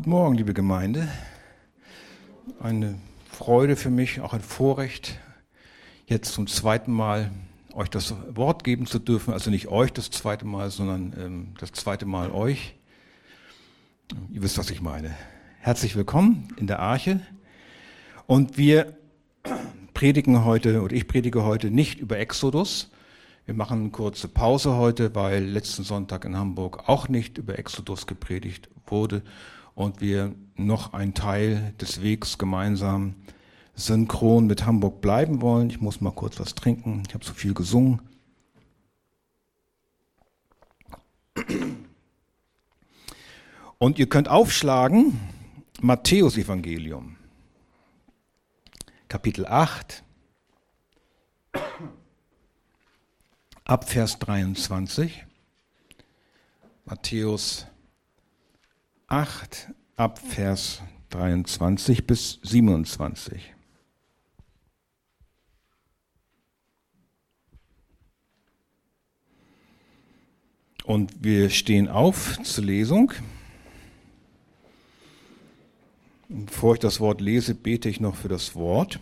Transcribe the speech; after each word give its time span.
Guten 0.00 0.10
Morgen, 0.12 0.34
liebe 0.34 0.54
Gemeinde. 0.54 1.08
Eine 2.58 2.98
Freude 3.30 3.76
für 3.76 3.90
mich, 3.90 4.22
auch 4.22 4.32
ein 4.32 4.40
Vorrecht, 4.40 5.18
jetzt 6.06 6.32
zum 6.32 6.46
zweiten 6.46 6.90
Mal 6.90 7.30
euch 7.74 7.90
das 7.90 8.14
Wort 8.34 8.64
geben 8.64 8.86
zu 8.86 8.98
dürfen. 8.98 9.34
Also 9.34 9.50
nicht 9.50 9.68
euch 9.68 9.92
das 9.92 10.10
zweite 10.10 10.46
Mal, 10.46 10.70
sondern 10.70 11.14
ähm, 11.18 11.48
das 11.60 11.72
zweite 11.72 12.06
Mal 12.06 12.30
euch. 12.30 12.76
Ihr 14.32 14.42
wisst, 14.42 14.56
was 14.56 14.70
ich 14.70 14.80
meine. 14.80 15.14
Herzlich 15.58 15.94
willkommen 15.96 16.48
in 16.56 16.66
der 16.66 16.78
Arche. 16.78 17.20
Und 18.26 18.56
wir 18.56 18.96
predigen 19.92 20.46
heute, 20.46 20.80
oder 20.80 20.94
ich 20.94 21.08
predige 21.08 21.44
heute 21.44 21.70
nicht 21.70 22.00
über 22.00 22.18
Exodus. 22.18 22.90
Wir 23.44 23.52
machen 23.52 23.80
eine 23.80 23.90
kurze 23.90 24.28
Pause 24.28 24.76
heute, 24.76 25.14
weil 25.14 25.44
letzten 25.44 25.82
Sonntag 25.82 26.24
in 26.24 26.38
Hamburg 26.38 26.88
auch 26.88 27.10
nicht 27.10 27.36
über 27.36 27.58
Exodus 27.58 28.06
gepredigt 28.06 28.70
wurde 28.86 29.22
und 29.80 30.02
wir 30.02 30.34
noch 30.56 30.92
einen 30.92 31.14
Teil 31.14 31.74
des 31.80 32.02
Wegs 32.02 32.36
gemeinsam 32.36 33.14
synchron 33.74 34.46
mit 34.46 34.66
Hamburg 34.66 35.00
bleiben 35.00 35.40
wollen. 35.40 35.70
Ich 35.70 35.80
muss 35.80 36.02
mal 36.02 36.10
kurz 36.10 36.38
was 36.38 36.54
trinken. 36.54 37.02
Ich 37.08 37.14
habe 37.14 37.24
so 37.24 37.32
viel 37.32 37.54
gesungen. 37.54 38.02
Und 43.78 43.98
ihr 43.98 44.06
könnt 44.06 44.28
aufschlagen 44.28 45.18
Matthäus 45.80 46.36
Evangelium, 46.36 47.16
Kapitel 49.08 49.46
8, 49.46 50.04
ab 53.64 53.88
Vers 53.88 54.18
23. 54.18 55.24
Matthäus 56.84 57.64
8 57.64 57.79
ab 59.96 60.20
Vers 60.20 60.82
23 61.10 62.06
bis 62.06 62.38
27. 62.44 63.52
Und 70.84 71.24
wir 71.24 71.50
stehen 71.50 71.88
auf 71.88 72.40
zur 72.44 72.64
Lesung. 72.64 73.12
Bevor 76.28 76.74
ich 76.74 76.80
das 76.80 77.00
Wort 77.00 77.20
lese, 77.20 77.56
bete 77.56 77.88
ich 77.88 77.98
noch 77.98 78.14
für 78.14 78.28
das 78.28 78.54
Wort. 78.54 79.00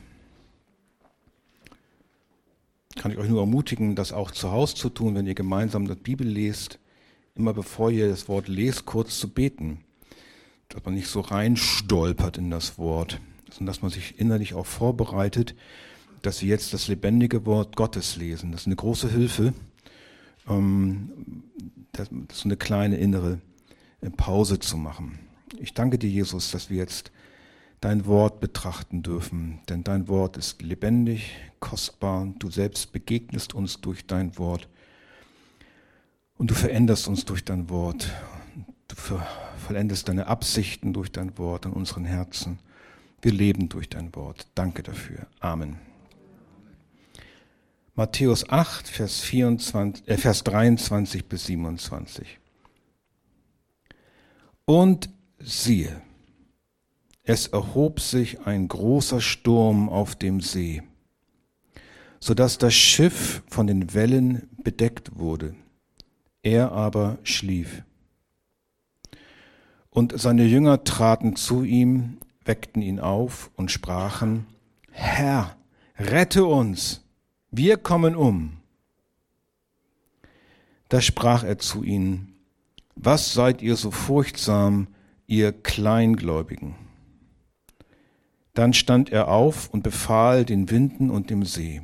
Kann 2.97 3.13
ich 3.13 3.19
euch 3.19 3.29
nur 3.29 3.41
ermutigen, 3.41 3.95
das 3.95 4.15
auch 4.15 4.31
zu 4.31 4.51
Hause 4.51 4.75
zu 4.75 4.89
tun, 4.89 5.15
wenn 5.15 5.27
ihr 5.27 5.35
gemeinsam 5.35 5.87
die 5.87 5.95
Bibel 5.95 6.27
lest, 6.27 6.79
immer 7.35 7.53
bevor 7.53 7.91
ihr 7.91 8.09
das 8.09 8.27
Wort 8.27 8.49
lest, 8.49 8.87
kurz 8.87 9.19
zu 9.19 9.29
beten 9.29 9.85
dass 10.69 10.85
man 10.85 10.95
nicht 10.95 11.09
so 11.09 11.21
reinstolpert 11.21 12.39
in 12.39 12.51
das 12.51 12.79
Wort, 12.79 13.21
sondern 13.51 13.67
dass 13.67 13.83
man 13.83 13.91
sich 13.91 14.19
innerlich 14.19 14.55
auch 14.55 14.67
vorbereitet, 14.67 15.55
dass 16.23 16.39
sie 16.39 16.49
jetzt 16.49 16.75
das 16.75 16.89
lebendige 16.89 17.47
Wort 17.47 17.77
Gottes 17.77 18.17
lesen. 18.17 18.53
Das 18.53 18.63
ist 18.63 18.67
eine 18.67 18.77
große 18.77 19.11
Hilfe. 19.11 19.55
Ähm, 20.49 21.43
das 21.93 22.09
ist 22.31 22.45
eine 22.45 22.57
kleine 22.57 22.97
innere 22.97 23.41
äh, 24.01 24.11
Pause 24.11 24.59
zu 24.59 24.77
machen. 24.77 25.19
Ich 25.59 25.75
danke 25.75 25.99
dir, 25.99 26.11
Jesus, 26.11 26.51
dass 26.51 26.71
wir 26.71 26.77
jetzt 26.77 27.11
dein 27.81 28.07
Wort 28.07 28.41
betrachten 28.41 29.03
dürfen, 29.03 29.61
denn 29.69 29.85
dein 29.85 30.09
Wort 30.09 30.37
ist 30.37 30.63
lebendig, 30.63 31.35
kostbar. 31.61 32.33
Du 32.39 32.51
selbst 32.51 32.93
begegnest 32.93 33.55
uns 33.55 33.81
durch 33.81 34.07
dein 34.07 34.37
Wort 34.37 34.69
und 36.37 36.51
du 36.51 36.55
veränderst 36.55 37.09
uns 37.09 37.25
durch 37.25 37.45
dein 37.45 37.71
Wort. 37.71 38.11
Du 38.89 38.97
vollendest 39.69 40.09
deine 40.09 40.29
Absichten 40.29 40.95
durch 40.95 41.13
dein 41.13 41.37
Wort 41.37 41.67
in 41.67 41.73
unseren 41.73 42.07
Herzen. 42.07 42.59
Wir 43.21 43.33
leben 43.33 43.69
durch 43.69 43.91
dein 43.91 44.15
Wort. 44.17 44.47
Danke 44.55 44.83
dafür. 44.83 45.27
Amen. 45.41 45.77
Matthäus 47.95 48.49
8, 48.49 48.89
Vers, 48.89 49.21
24, 49.21 50.09
äh, 50.09 50.17
Vers 50.17 50.43
23 50.45 51.27
bis 51.27 51.45
27. 51.47 52.39
Und 54.65 55.11
siehe, 55.39 56.01
es 57.25 57.49
erhob 57.49 58.01
sich 58.01 58.47
ein 58.47 58.69
großer 58.69 59.21
Sturm 59.21 59.91
auf 59.91 60.17
dem 60.17 60.41
See, 60.41 60.83
so 62.21 62.33
dass 62.33 62.57
das 62.57 62.73
Schiff 62.73 63.43
von 63.49 63.67
den 63.67 63.93
Wellen 63.93 64.49
bedeckt 64.57 65.19
wurde. 65.19 65.55
Er 66.43 66.73
aber 66.73 67.19
schlief. 67.23 67.83
Und 69.99 70.17
seine 70.17 70.45
Jünger 70.45 70.85
traten 70.85 71.35
zu 71.35 71.65
ihm, 71.65 72.19
weckten 72.45 72.83
ihn 72.83 73.01
auf 73.01 73.51
und 73.57 73.73
sprachen, 73.73 74.47
Herr, 74.93 75.57
rette 75.99 76.45
uns, 76.45 77.03
wir 77.51 77.79
kommen 77.79 78.15
um. 78.15 78.59
Da 80.89 81.01
sprach 81.01 81.43
er 81.43 81.59
zu 81.59 81.83
ihnen, 81.83 82.37
was 82.95 83.35
seid 83.35 83.61
ihr 83.61 83.75
so 83.75 83.91
furchtsam, 83.91 84.87
ihr 85.27 85.51
Kleingläubigen? 85.51 86.77
Dann 88.55 88.75
stand 88.75 89.11
er 89.11 89.27
auf 89.27 89.69
und 89.69 89.83
befahl 89.83 90.45
den 90.45 90.71
Winden 90.71 91.11
und 91.11 91.29
dem 91.29 91.45
See. 91.45 91.83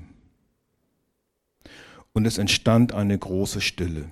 Und 2.13 2.27
es 2.29 2.39
entstand 2.39 2.93
eine 2.93 3.19
große 3.19 3.61
Stille. 3.61 4.09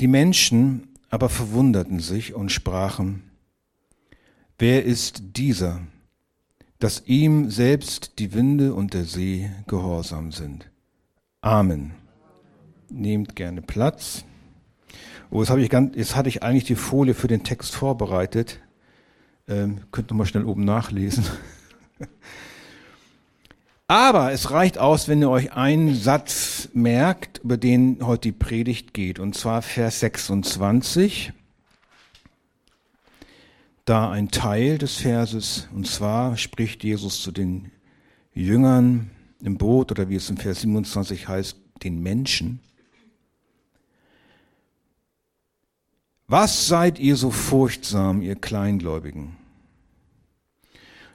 Die 0.00 0.08
Menschen 0.08 0.88
aber 1.10 1.28
verwunderten 1.28 2.00
sich 2.00 2.34
und 2.34 2.50
sprachen, 2.50 3.30
wer 4.58 4.84
ist 4.84 5.36
dieser, 5.36 5.80
dass 6.78 7.04
ihm 7.06 7.50
selbst 7.50 8.18
die 8.18 8.34
Winde 8.34 8.74
und 8.74 8.94
der 8.94 9.04
See 9.04 9.50
gehorsam 9.66 10.32
sind? 10.32 10.70
Amen. 11.40 11.92
Nehmt 12.90 13.36
gerne 13.36 13.62
Platz. 13.62 14.24
Oh, 15.30 15.42
jetzt, 15.42 15.50
ich 15.50 15.70
ganz, 15.70 15.96
jetzt 15.96 16.14
hatte 16.14 16.28
ich 16.28 16.42
eigentlich 16.42 16.64
die 16.64 16.76
Folie 16.76 17.14
für 17.14 17.28
den 17.28 17.42
Text 17.42 17.74
vorbereitet. 17.74 18.60
Ähm, 19.48 19.80
könnt 19.90 20.10
ihr 20.10 20.14
mal 20.14 20.26
schnell 20.26 20.44
oben 20.44 20.64
nachlesen. 20.64 21.24
Aber 23.88 24.32
es 24.32 24.50
reicht 24.50 24.78
aus, 24.78 25.06
wenn 25.06 25.20
ihr 25.20 25.30
euch 25.30 25.52
einen 25.52 25.94
Satz 25.94 26.68
merkt, 26.72 27.38
über 27.44 27.56
den 27.56 28.04
heute 28.04 28.28
die 28.28 28.32
Predigt 28.32 28.94
geht, 28.94 29.20
und 29.20 29.36
zwar 29.36 29.62
Vers 29.62 30.00
26. 30.00 31.32
Da 33.84 34.10
ein 34.10 34.30
Teil 34.30 34.78
des 34.78 34.96
Verses, 34.96 35.68
und 35.72 35.86
zwar 35.86 36.36
spricht 36.36 36.82
Jesus 36.82 37.22
zu 37.22 37.30
den 37.30 37.70
Jüngern 38.34 39.10
im 39.40 39.56
Boot, 39.56 39.92
oder 39.92 40.08
wie 40.08 40.16
es 40.16 40.28
im 40.30 40.36
Vers 40.36 40.62
27 40.62 41.28
heißt, 41.28 41.56
den 41.84 42.02
Menschen. 42.02 42.58
Was 46.26 46.66
seid 46.66 46.98
ihr 46.98 47.14
so 47.14 47.30
furchtsam, 47.30 48.20
ihr 48.20 48.34
Kleingläubigen? 48.34 49.36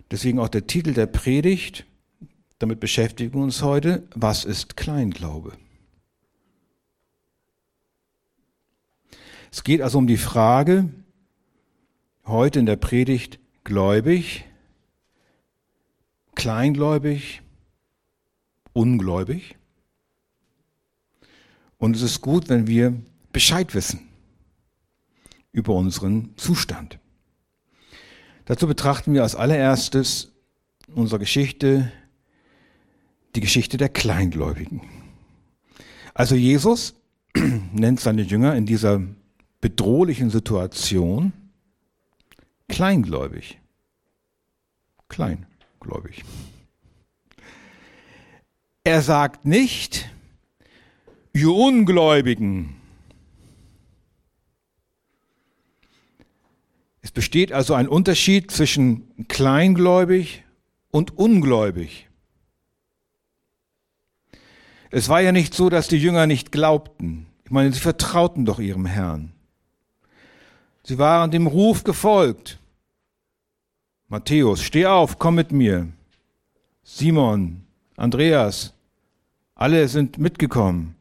Deswegen 0.10 0.40
auch 0.40 0.48
der 0.48 0.68
Titel 0.68 0.94
der 0.94 1.08
Predigt, 1.08 1.86
damit 2.62 2.80
beschäftigen 2.80 3.34
wir 3.34 3.42
uns 3.42 3.64
heute, 3.64 4.08
was 4.14 4.46
ist 4.46 4.78
Kleinglaube? 4.78 5.54
Es 9.52 9.64
geht 9.64 9.82
also 9.82 9.98
um 9.98 10.06
die 10.06 10.18
Frage, 10.18 10.90
heute 12.26 12.60
in 12.60 12.68
der 12.68 12.76
Predigt, 12.76 13.40
gläubig, 13.64 14.46
kleingläubig, 16.36 17.42
ungläubig. 18.74 19.56
Und 21.80 21.96
es 21.96 22.04
ist 22.04 22.22
gut, 22.22 22.48
wenn 22.48 22.68
wir 22.68 22.94
Bescheid 23.34 23.74
wissen 23.74 24.08
über 25.52 25.74
unseren 25.74 26.38
Zustand. 26.38 27.00
Dazu 28.46 28.68
betrachten 28.68 29.16
wir 29.16 29.24
als 29.24 29.36
allererstes 29.36 30.32
unsere 30.94 31.20
Geschichte 31.20 31.92
die 33.36 33.42
Geschichte 33.42 33.78
der 33.78 33.90
Kleingläubigen. 33.90 34.82
Also 36.14 36.36
Jesus 36.36 36.96
nennt 37.36 38.00
seine 38.00 38.22
Jünger 38.22 38.56
in 38.56 38.66
dieser 38.66 39.02
bedrohlichen 39.62 40.30
Situation 40.30 41.34
kleingläubig. 42.68 43.60
Kleingläubig. 45.08 46.24
Er 48.84 49.02
sagt 49.02 49.46
nicht, 49.46 50.10
ihr 51.34 51.52
Ungläubigen. 51.52 52.76
Es 57.02 57.12
besteht 57.12 57.52
also 57.52 57.74
ein 57.74 57.88
Unterschied 57.88 58.52
zwischen 58.52 59.28
kleingläubig 59.28 60.44
und 60.92 61.18
ungläubig. 61.18 62.08
Es 64.92 65.08
war 65.08 65.22
ja 65.22 65.32
nicht 65.32 65.54
so, 65.54 65.70
dass 65.70 65.88
die 65.88 65.98
Jünger 65.98 66.28
nicht 66.28 66.52
glaubten. 66.52 67.26
Ich 67.46 67.52
meine, 67.52 67.72
sie 67.72 67.80
vertrauten 67.80 68.46
doch 68.46 68.60
ihrem 68.60 68.86
Herrn. 68.86 69.32
Sie 70.84 70.98
waren 70.98 71.32
dem 71.32 71.48
Ruf 71.48 71.86
gefolgt. 71.86 72.60
Matthäus, 74.10 74.62
steh 74.62 74.86
auf, 74.86 75.18
komm 75.18 75.36
mit 75.36 75.54
mir. 75.54 75.88
Simon, 76.84 77.64
Andreas, 77.96 78.74
alle 79.56 79.88
sind 79.88 80.18
mitgekommen. 80.18 80.96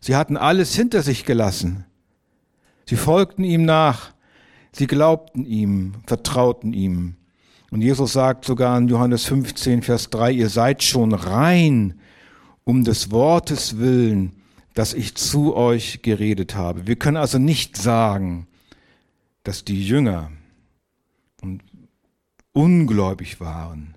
Sie 0.00 0.16
hatten 0.16 0.36
alles 0.36 0.74
hinter 0.74 1.02
sich 1.02 1.24
gelassen. 1.24 1.84
Sie 2.86 2.96
folgten 2.96 3.44
ihm 3.44 3.64
nach. 3.64 4.12
Sie 4.72 4.88
glaubten 4.88 5.46
ihm, 5.46 5.94
vertrauten 6.06 6.72
ihm. 6.72 7.14
Und 7.70 7.82
Jesus 7.82 8.12
sagt 8.12 8.44
sogar 8.44 8.76
in 8.78 8.88
Johannes 8.88 9.24
15, 9.24 9.82
Vers 9.82 10.10
3, 10.10 10.32
ihr 10.32 10.48
seid 10.48 10.82
schon 10.82 11.14
rein 11.14 12.00
um 12.66 12.82
des 12.82 13.12
Wortes 13.12 13.78
willen, 13.78 14.32
das 14.74 14.92
ich 14.92 15.14
zu 15.14 15.54
euch 15.54 16.02
geredet 16.02 16.56
habe. 16.56 16.86
Wir 16.86 16.96
können 16.96 17.16
also 17.16 17.38
nicht 17.38 17.76
sagen, 17.76 18.48
dass 19.44 19.64
die 19.64 19.86
Jünger 19.86 20.32
ungläubig 22.52 23.40
waren. 23.40 23.94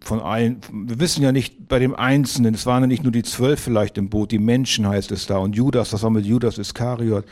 Von 0.00 0.20
allen, 0.20 0.60
wir 0.72 0.98
wissen 1.00 1.22
ja 1.22 1.32
nicht 1.32 1.68
bei 1.68 1.78
dem 1.78 1.94
Einzelnen, 1.94 2.54
es 2.54 2.64
waren 2.64 2.84
ja 2.84 2.86
nicht 2.86 3.02
nur 3.02 3.12
die 3.12 3.22
zwölf 3.22 3.60
vielleicht 3.60 3.98
im 3.98 4.08
Boot, 4.08 4.32
die 4.32 4.38
Menschen 4.38 4.88
heißt 4.88 5.12
es 5.12 5.26
da 5.26 5.36
und 5.36 5.54
Judas, 5.54 5.90
das 5.90 6.02
war 6.02 6.10
mit 6.10 6.24
Judas 6.24 6.56
Iskariot. 6.56 7.26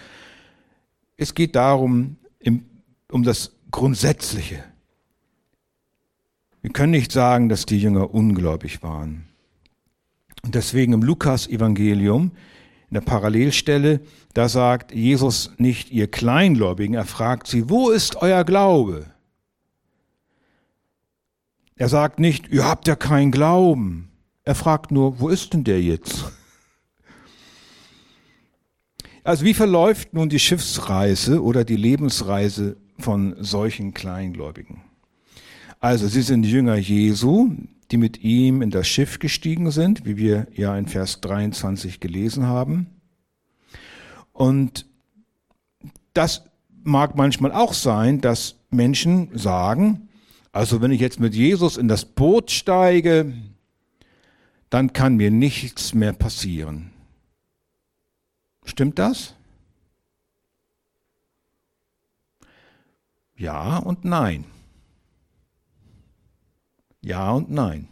Es 1.17 1.35
geht 1.35 1.57
darum, 1.57 2.17
im, 2.39 2.67
um 3.11 3.23
das 3.23 3.53
Grundsätzliche. 3.71 4.63
Wir 6.65 6.73
können 6.73 6.93
nicht 6.93 7.13
sagen, 7.13 7.51
dass 7.51 7.67
die 7.67 7.79
Jünger 7.79 8.15
ungläubig 8.15 8.83
waren. 8.83 9.29
Und 10.43 10.55
deswegen 10.55 10.95
im 10.95 11.03
Lukas-Evangelium, 11.03 12.33
in 12.89 12.95
der 12.95 13.03
Parallelstelle, 13.03 14.01
da 14.33 14.49
sagt 14.49 14.91
Jesus 14.95 15.53
nicht, 15.59 15.91
ihr 15.91 16.11
Kleingläubigen, 16.11 16.95
er 16.95 17.05
fragt 17.05 17.49
sie, 17.49 17.69
wo 17.69 17.91
ist 17.91 18.17
euer 18.17 18.45
Glaube? 18.45 19.05
Er 21.77 21.91
sagt 21.91 22.19
nicht, 22.19 22.49
ihr 22.49 22.65
habt 22.65 22.89
ja 22.89 22.97
keinen 22.97 23.31
Glauben. 23.31 24.09
Er 24.43 24.55
fragt 24.55 24.91
nur, 24.91 25.21
wo 25.21 25.29
ist 25.29 25.53
denn 25.53 25.65
der 25.65 25.83
jetzt? 25.83 26.33
Also 29.23 29.45
wie 29.45 29.53
verläuft 29.53 30.15
nun 30.15 30.31
die 30.31 30.39
Schiffsreise 30.39 31.43
oder 31.43 31.63
die 31.63 31.77
Lebensreise 31.77 32.79
von 32.99 33.37
solchen 33.39 33.93
Kleingläubigen. 33.93 34.81
Also 35.85 36.09
sie 36.09 36.23
sind 36.23 36.47
Jünger 36.47 36.77
Jesu, 36.77 37.51
die 37.91 37.99
mit 37.99 38.25
ihm 38.25 38.63
in 38.63 38.71
das 38.71 38.89
Schiff 38.89 39.19
gestiegen 39.19 39.71
sind, 39.71 40.07
wie 40.07 40.17
wir 40.17 40.47
ja 40.55 40.79
in 40.79 40.87
Vers 40.87 41.21
23 41.21 42.01
gelesen 42.01 42.47
haben. 42.47 42.87
Und 44.33 44.87
das 46.15 46.47
mag 46.85 47.17
manchmal 47.17 47.53
auch 47.53 47.75
sein, 47.75 48.23
dass 48.23 48.57
Menschen 48.71 49.29
sagen, 49.37 50.09
also 50.53 50.81
wenn 50.81 50.91
ich 50.91 51.03
jetzt 51.03 51.21
mit 51.21 51.35
Jesus 51.35 51.77
in 51.77 51.87
das 51.87 52.07
Boot 52.07 52.51
steige, 52.51 53.35
dann 54.71 54.95
kann 54.95 55.17
mir 55.17 55.31
nichts 55.31 55.93
mehr 55.93 56.15
passieren. 56.15 56.93
Stimmt 58.65 58.99
das? 58.99 59.35
Ja 63.37 63.77
und 63.77 64.07
nein. 64.07 64.47
Ja 67.05 67.33
und 67.33 67.51
nein. 67.51 67.89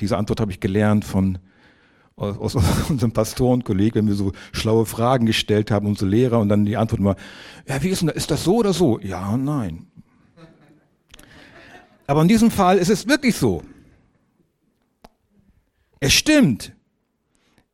Diese 0.00 0.18
Antwort 0.18 0.40
habe 0.40 0.52
ich 0.52 0.60
gelernt 0.60 1.04
von 1.04 1.38
aus 2.16 2.54
unserem 2.88 3.12
Pastorenkollegen, 3.12 4.02
wenn 4.02 4.08
wir 4.08 4.14
so 4.14 4.32
schlaue 4.52 4.86
Fragen 4.86 5.24
gestellt 5.26 5.70
haben, 5.70 5.86
unsere 5.86 6.10
Lehrer, 6.10 6.40
und 6.40 6.48
dann 6.48 6.66
die 6.66 6.76
Antwort 6.76 7.02
war, 7.02 7.16
ja, 7.66 7.82
wie 7.82 7.88
ist 7.88 8.00
denn 8.02 8.08
das? 8.08 8.16
Ist 8.16 8.30
das 8.30 8.44
so 8.44 8.56
oder 8.56 8.72
so? 8.72 8.98
Ja 9.00 9.30
und 9.30 9.44
nein. 9.44 9.86
Aber 12.06 12.22
in 12.22 12.28
diesem 12.28 12.50
Fall 12.50 12.78
ist 12.78 12.90
es 12.90 13.06
wirklich 13.06 13.36
so. 13.36 13.62
Es 16.00 16.12
stimmt. 16.12 16.72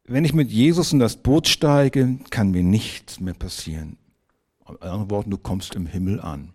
Wenn 0.06 0.24
ich 0.24 0.34
mit 0.34 0.50
Jesus 0.50 0.92
in 0.92 0.98
das 0.98 1.16
Boot 1.16 1.48
steige, 1.48 2.18
kann 2.30 2.50
mir 2.50 2.62
nichts 2.62 3.20
mehr 3.20 3.34
passieren. 3.34 3.96
In 4.68 4.76
anderen 4.82 5.10
Worten, 5.10 5.30
du 5.30 5.38
kommst 5.38 5.74
im 5.74 5.86
Himmel 5.86 6.20
an. 6.20 6.53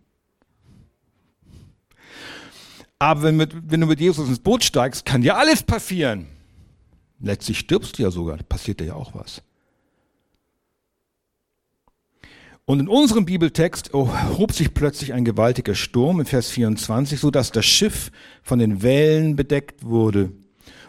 Aber 2.99 3.23
wenn, 3.23 3.37
mit, 3.37 3.71
wenn, 3.71 3.79
du 3.79 3.87
mit 3.87 4.01
Jesus 4.01 4.27
ins 4.27 4.39
Boot 4.39 4.63
steigst, 4.63 5.05
kann 5.05 5.21
dir 5.21 5.37
alles 5.37 5.63
passieren. 5.63 6.27
Letztlich 7.21 7.59
stirbst 7.59 7.97
du 7.97 8.03
ja 8.03 8.11
sogar, 8.11 8.37
passiert 8.37 8.81
dir 8.81 8.87
ja 8.87 8.93
auch 8.95 9.15
was. 9.15 9.41
Und 12.65 12.81
in 12.81 12.87
unserem 12.87 13.25
Bibeltext 13.25 13.93
hob 13.93 14.51
sich 14.53 14.73
plötzlich 14.73 15.13
ein 15.13 15.25
gewaltiger 15.25 15.73
Sturm 15.73 16.19
in 16.19 16.25
Vers 16.27 16.49
24, 16.49 17.19
so 17.19 17.31
dass 17.31 17.51
das 17.51 17.65
Schiff 17.65 18.11
von 18.43 18.59
den 18.59 18.83
Wellen 18.83 19.35
bedeckt 19.35 19.83
wurde. 19.83 20.31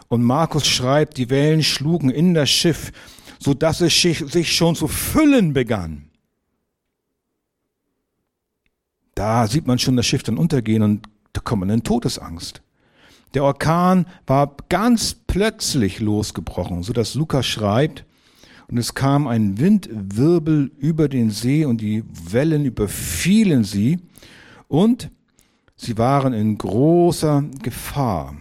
Und 0.07 0.21
Markus 0.21 0.67
schreibt, 0.67 1.17
die 1.17 1.29
Wellen 1.29 1.63
schlugen 1.63 2.11
in 2.11 2.33
das 2.33 2.49
Schiff, 2.49 2.91
so 3.39 3.53
dass 3.55 3.81
es 3.81 3.99
sich 3.99 4.55
schon 4.55 4.75
zu 4.75 4.87
füllen 4.87 5.53
begann. 5.53 6.09
Da 9.15 9.47
sieht 9.47 9.65
man 9.65 9.79
schon 9.79 9.95
das 9.95 10.05
Schiff 10.05 10.21
dann 10.21 10.37
untergehen 10.37 10.83
und 10.83 11.07
in 11.69 11.83
Todesangst. 11.83 12.61
Der 13.33 13.43
Orkan 13.43 14.05
war 14.27 14.55
ganz 14.69 15.13
plötzlich 15.13 15.99
losgebrochen, 15.99 16.83
so 16.83 16.93
dass 16.93 17.15
Lukas 17.15 17.45
schreibt, 17.45 18.05
und 18.71 18.77
es 18.77 18.93
kam 18.93 19.27
ein 19.27 19.59
Windwirbel 19.59 20.71
über 20.77 21.09
den 21.09 21.29
See 21.29 21.65
und 21.65 21.81
die 21.81 22.05
Wellen 22.31 22.63
überfielen 22.63 23.65
sie 23.65 23.99
und 24.69 25.11
sie 25.75 25.97
waren 25.97 26.31
in 26.31 26.57
großer 26.57 27.43
Gefahr. 27.61 28.37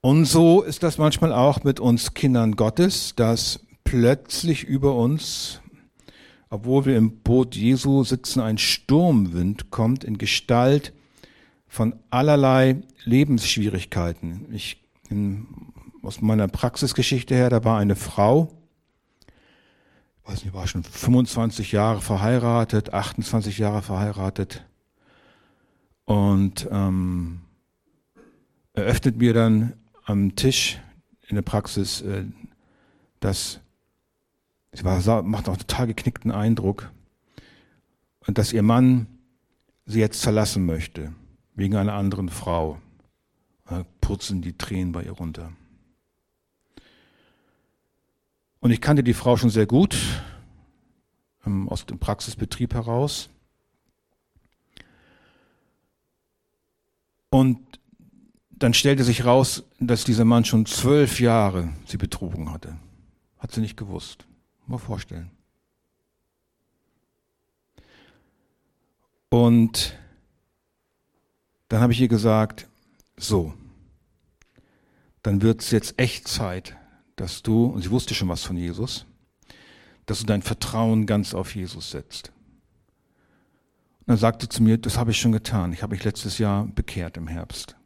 Und 0.00 0.24
so 0.24 0.62
ist 0.62 0.82
das 0.82 0.98
manchmal 0.98 1.32
auch 1.32 1.62
mit 1.62 1.78
uns 1.78 2.14
Kindern 2.14 2.56
Gottes, 2.56 3.14
dass 3.14 3.60
plötzlich 3.84 4.64
über 4.64 4.96
uns, 4.96 5.60
obwohl 6.50 6.84
wir 6.84 6.96
im 6.96 7.20
Boot 7.20 7.54
Jesu 7.54 8.02
sitzen, 8.02 8.40
ein 8.40 8.58
Sturmwind 8.58 9.70
kommt 9.70 10.02
in 10.02 10.18
Gestalt 10.18 10.92
von 11.68 11.94
allerlei 12.10 12.82
Lebensschwierigkeiten. 13.04 14.46
Ich, 14.52 14.82
in, 15.08 15.46
aus 16.02 16.20
meiner 16.20 16.48
Praxisgeschichte 16.48 17.34
her, 17.36 17.50
da 17.50 17.64
war 17.64 17.78
eine 17.78 17.94
Frau, 17.94 18.52
ich 20.22 20.32
weiß 20.32 20.44
nicht, 20.44 20.54
war 20.54 20.66
schon 20.66 20.82
25 20.82 21.72
Jahre 21.72 22.00
verheiratet, 22.00 22.92
28 22.92 23.58
Jahre 23.58 23.82
verheiratet 23.82 24.64
und 26.04 26.68
ähm, 26.70 27.42
eröffnet 28.72 29.18
mir 29.18 29.34
dann 29.34 29.74
am 30.04 30.34
Tisch 30.34 30.80
in 31.28 31.36
der 31.36 31.42
Praxis, 31.42 32.00
äh, 32.02 32.24
dass 33.20 33.60
sie 34.72 34.84
war, 34.84 35.22
macht 35.22 35.48
auch 35.48 35.56
total 35.56 35.86
geknickten 35.86 36.30
Eindruck 36.30 36.90
und 38.26 38.38
dass 38.38 38.52
ihr 38.52 38.62
Mann 38.62 39.06
sie 39.86 40.00
jetzt 40.00 40.22
verlassen 40.22 40.66
möchte 40.66 41.12
wegen 41.54 41.76
einer 41.76 41.94
anderen 41.94 42.28
Frau. 42.28 42.80
Da 43.66 43.84
purzeln 44.00 44.42
die 44.42 44.56
Tränen 44.56 44.92
bei 44.92 45.04
ihr 45.04 45.12
runter. 45.12 45.52
Und 48.60 48.72
ich 48.72 48.80
kannte 48.80 49.02
die 49.02 49.14
Frau 49.14 49.36
schon 49.36 49.50
sehr 49.50 49.66
gut 49.66 49.96
ähm, 51.46 51.68
aus 51.68 51.86
dem 51.86 51.98
Praxisbetrieb 51.98 52.74
heraus. 52.74 53.30
Und 57.30 57.60
dann 58.50 58.74
stellte 58.74 59.04
sich 59.04 59.24
raus, 59.24 59.64
dass 59.78 60.04
dieser 60.04 60.24
Mann 60.24 60.44
schon 60.44 60.66
zwölf 60.66 61.20
Jahre 61.20 61.72
sie 61.86 61.96
betrogen 61.96 62.52
hatte. 62.52 62.76
Hat 63.38 63.52
sie 63.52 63.60
nicht 63.60 63.76
gewusst. 63.76 64.26
Mal 64.70 64.78
vorstellen. 64.78 65.30
Und 69.30 69.98
dann 71.68 71.80
habe 71.80 71.92
ich 71.92 72.00
ihr 72.00 72.08
gesagt, 72.08 72.68
so, 73.16 73.52
dann 75.22 75.42
wird 75.42 75.60
es 75.60 75.72
jetzt 75.72 75.98
echt 75.98 76.28
Zeit, 76.28 76.76
dass 77.16 77.42
du, 77.42 77.66
und 77.66 77.82
sie 77.82 77.90
wusste 77.90 78.14
schon 78.14 78.28
was 78.28 78.44
von 78.44 78.56
Jesus, 78.56 79.06
dass 80.06 80.20
du 80.20 80.26
dein 80.26 80.42
Vertrauen 80.42 81.04
ganz 81.04 81.34
auf 81.34 81.54
Jesus 81.54 81.90
setzt. 81.90 82.32
Und 84.00 84.08
dann 84.08 84.16
sagte 84.16 84.48
zu 84.48 84.62
mir, 84.62 84.78
das 84.78 84.98
habe 84.98 85.10
ich 85.10 85.20
schon 85.20 85.32
getan. 85.32 85.72
Ich 85.72 85.82
habe 85.82 85.94
mich 85.94 86.04
letztes 86.04 86.38
Jahr 86.38 86.66
bekehrt 86.66 87.16
im 87.16 87.26
Herbst. 87.26 87.76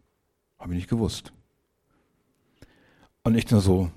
Habe 0.58 0.72
ich 0.72 0.80
nicht 0.80 0.90
gewusst. 0.90 1.32
Und 3.22 3.36
ich 3.36 3.50
nur 3.50 3.60
so, 3.60 3.90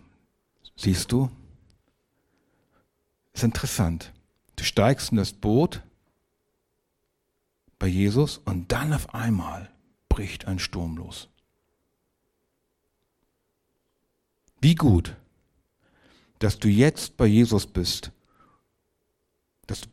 siehst 0.78 1.12
du, 1.12 1.30
ist 3.38 3.44
interessant. 3.44 4.12
Du 4.56 4.64
steigst 4.64 5.12
in 5.12 5.18
das 5.18 5.34
Boot 5.34 5.82
bei 7.80 7.88
Jesus 7.88 8.38
und 8.40 8.72
dann 8.72 8.94
auf 8.94 9.14
einmal 9.14 9.72
bricht 10.10 10.46
ein 10.46 10.60
Sturm 10.60 10.98
los. 10.98 11.30
Wie 14.60 14.76
gut, 14.76 15.16
dass 16.40 16.58
du 16.60 16.68
jetzt 16.68 17.18
bei 17.18 17.26
Jesus 17.26 17.68
bist 17.68 18.12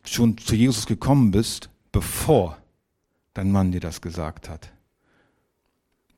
schon 0.04 0.38
zu 0.38 0.54
Jesus 0.54 0.86
gekommen 0.86 1.30
bist, 1.30 1.68
bevor 1.92 2.58
dein 3.32 3.50
Mann 3.50 3.72
dir 3.72 3.80
das 3.80 4.00
gesagt 4.00 4.48
hat. 4.48 4.72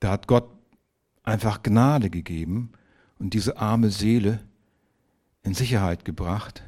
Da 0.01 0.11
hat 0.11 0.27
Gott 0.27 0.51
einfach 1.23 1.63
Gnade 1.63 2.11
gegeben 2.11 2.73
und 3.19 3.33
diese 3.33 3.57
arme 3.57 3.91
Seele 3.91 4.41
in 5.43 5.55
Sicherheit 5.55 6.05
gebracht, 6.05 6.63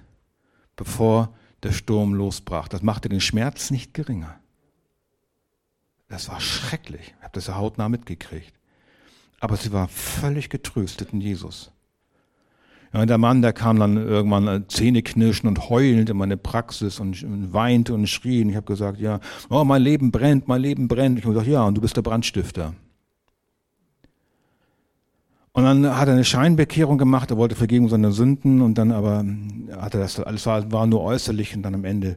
bevor 0.78 1.34
der 1.62 1.72
Sturm 1.72 2.14
losbrach. 2.14 2.68
Das 2.68 2.82
machte 2.82 3.10
den 3.10 3.20
Schmerz 3.20 3.70
nicht 3.70 3.92
geringer. 3.92 4.38
Das 6.08 6.30
war 6.30 6.40
schrecklich. 6.40 7.14
Ich 7.18 7.22
habe 7.22 7.32
das 7.34 7.48
ja 7.48 7.56
hautnah 7.56 7.90
mitgekriegt. 7.90 8.54
Aber 9.40 9.56
sie 9.56 9.72
war 9.72 9.88
völlig 9.88 10.48
getröstet 10.48 11.12
in 11.12 11.20
Jesus. 11.20 11.70
Ja, 12.94 13.04
der 13.04 13.18
Mann, 13.18 13.42
der 13.42 13.52
kam 13.52 13.78
dann 13.78 13.98
irgendwann 13.98 14.48
äh, 14.48 14.66
zähneknirschend 14.66 15.46
und 15.46 15.68
heulend 15.68 16.08
in 16.08 16.16
meine 16.16 16.38
Praxis 16.38 17.00
und, 17.00 17.22
und 17.22 17.52
weinte 17.52 17.92
und 17.92 18.06
schrie. 18.06 18.42
Und 18.42 18.48
ich 18.48 18.56
habe 18.56 18.66
gesagt, 18.66 18.98
ja, 18.98 19.20
oh, 19.50 19.62
mein 19.64 19.82
Leben 19.82 20.10
brennt, 20.10 20.48
mein 20.48 20.62
Leben 20.62 20.88
brennt. 20.88 21.18
Ich 21.18 21.24
habe 21.24 21.34
gesagt, 21.34 21.50
ja, 21.50 21.64
und 21.64 21.74
du 21.74 21.82
bist 21.82 21.96
der 21.96 22.02
Brandstifter. 22.02 22.72
Und 25.58 25.64
dann 25.64 25.96
hat 25.96 26.06
er 26.06 26.14
eine 26.14 26.24
Scheinbekehrung 26.24 26.98
gemacht, 26.98 27.32
er 27.32 27.36
wollte 27.36 27.56
Vergebung 27.56 27.88
seiner 27.88 28.12
Sünden 28.12 28.62
und 28.62 28.78
dann 28.78 28.92
aber 28.92 29.24
hat 29.72 29.92
er 29.92 29.98
das, 29.98 30.20
alles 30.20 30.46
war, 30.46 30.70
war 30.70 30.86
nur 30.86 31.02
äußerlich 31.02 31.56
und 31.56 31.64
dann 31.64 31.74
am 31.74 31.84
Ende 31.84 32.16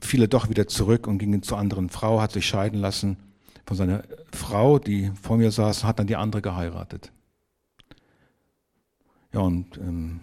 fiel 0.00 0.22
er 0.22 0.26
doch 0.26 0.50
wieder 0.50 0.66
zurück 0.66 1.06
und 1.06 1.18
ging 1.18 1.40
zur 1.44 1.58
anderen 1.58 1.88
Frau, 1.88 2.20
hat 2.20 2.32
sich 2.32 2.44
scheiden 2.44 2.80
lassen 2.80 3.16
von 3.64 3.76
seiner 3.76 4.02
Frau, 4.32 4.80
die 4.80 5.12
vor 5.22 5.36
mir 5.36 5.52
saß, 5.52 5.84
hat 5.84 6.00
dann 6.00 6.08
die 6.08 6.16
andere 6.16 6.42
geheiratet. 6.42 7.12
Ja, 9.32 9.38
und 9.38 9.78
ähm, 9.78 10.18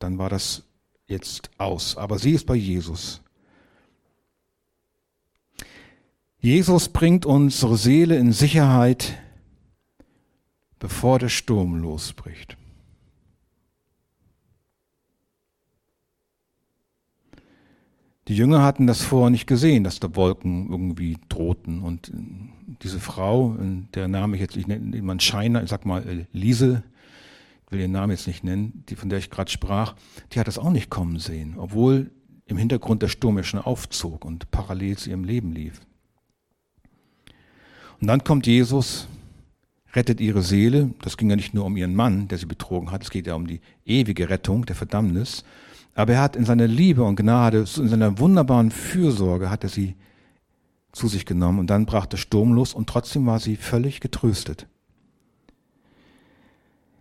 dann 0.00 0.18
war 0.18 0.28
das 0.28 0.64
jetzt 1.06 1.48
aus. 1.56 1.96
Aber 1.96 2.18
sie 2.18 2.32
ist 2.32 2.44
bei 2.44 2.56
Jesus. 2.56 3.22
Jesus 6.40 6.90
bringt 6.90 7.24
unsere 7.24 7.78
Seele 7.78 8.18
in 8.18 8.32
Sicherheit 8.32 9.14
bevor 10.84 11.18
der 11.18 11.30
Sturm 11.30 11.76
losbricht. 11.76 12.58
Die 18.28 18.36
Jünger 18.36 18.62
hatten 18.62 18.86
das 18.86 19.00
vorher 19.00 19.30
nicht 19.30 19.46
gesehen, 19.46 19.82
dass 19.82 19.98
da 19.98 20.14
Wolken 20.14 20.68
irgendwie 20.70 21.16
drohten. 21.30 21.80
Und 21.80 22.12
diese 22.82 23.00
Frau, 23.00 23.56
der 23.94 24.08
Name 24.08 24.34
ich 24.34 24.42
jetzt 24.42 24.56
nicht 24.56 24.68
nenne, 24.68 25.00
man 25.00 25.20
Scheiner, 25.20 25.62
ich 25.62 25.70
sag 25.70 25.86
mal 25.86 26.06
äh, 26.06 26.26
Liese, 26.32 26.82
ich 27.64 27.72
will 27.72 27.80
ihren 27.80 27.92
Namen 27.92 28.10
jetzt 28.10 28.26
nicht 28.26 28.44
nennen, 28.44 28.84
die 28.90 28.96
von 28.96 29.08
der 29.08 29.20
ich 29.20 29.30
gerade 29.30 29.50
sprach, 29.50 29.94
die 30.32 30.38
hat 30.38 30.48
das 30.48 30.58
auch 30.58 30.70
nicht 30.70 30.90
kommen 30.90 31.18
sehen, 31.18 31.54
obwohl 31.56 32.10
im 32.44 32.58
Hintergrund 32.58 33.00
der 33.00 33.08
Sturm 33.08 33.38
ja 33.38 33.42
schon 33.42 33.60
aufzog 33.60 34.22
und 34.22 34.50
parallel 34.50 34.98
zu 34.98 35.08
ihrem 35.08 35.24
Leben 35.24 35.52
lief. 35.52 35.80
Und 38.02 38.08
dann 38.08 38.22
kommt 38.22 38.46
Jesus 38.46 39.08
rettet 39.94 40.20
ihre 40.20 40.42
Seele. 40.42 40.90
Das 41.02 41.16
ging 41.16 41.30
ja 41.30 41.36
nicht 41.36 41.54
nur 41.54 41.64
um 41.64 41.76
ihren 41.76 41.94
Mann, 41.94 42.28
der 42.28 42.38
sie 42.38 42.46
betrogen 42.46 42.90
hat, 42.90 43.02
es 43.02 43.10
geht 43.10 43.26
ja 43.26 43.34
um 43.34 43.46
die 43.46 43.60
ewige 43.84 44.28
Rettung 44.28 44.66
der 44.66 44.76
Verdammnis. 44.76 45.44
Aber 45.94 46.14
er 46.14 46.22
hat 46.22 46.36
in 46.36 46.44
seiner 46.44 46.66
Liebe 46.66 47.04
und 47.04 47.16
Gnade, 47.16 47.58
in 47.58 47.88
seiner 47.88 48.18
wunderbaren 48.18 48.70
Fürsorge, 48.70 49.50
hat 49.50 49.62
er 49.62 49.70
sie 49.70 49.94
zu 50.92 51.08
sich 51.08 51.26
genommen 51.26 51.60
und 51.60 51.70
dann 51.70 51.86
brach 51.86 52.06
der 52.06 52.16
Sturm 52.16 52.52
los 52.52 52.74
und 52.74 52.88
trotzdem 52.88 53.26
war 53.26 53.38
sie 53.38 53.56
völlig 53.56 54.00
getröstet. 54.00 54.66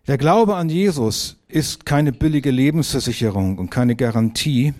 Der 0.05 0.17
Glaube 0.17 0.55
an 0.55 0.69
Jesus 0.69 1.37
ist 1.47 1.85
keine 1.85 2.11
billige 2.11 2.51
Lebensversicherung 2.51 3.57
und 3.57 3.69
keine 3.69 3.95
Garantie, 3.95 4.73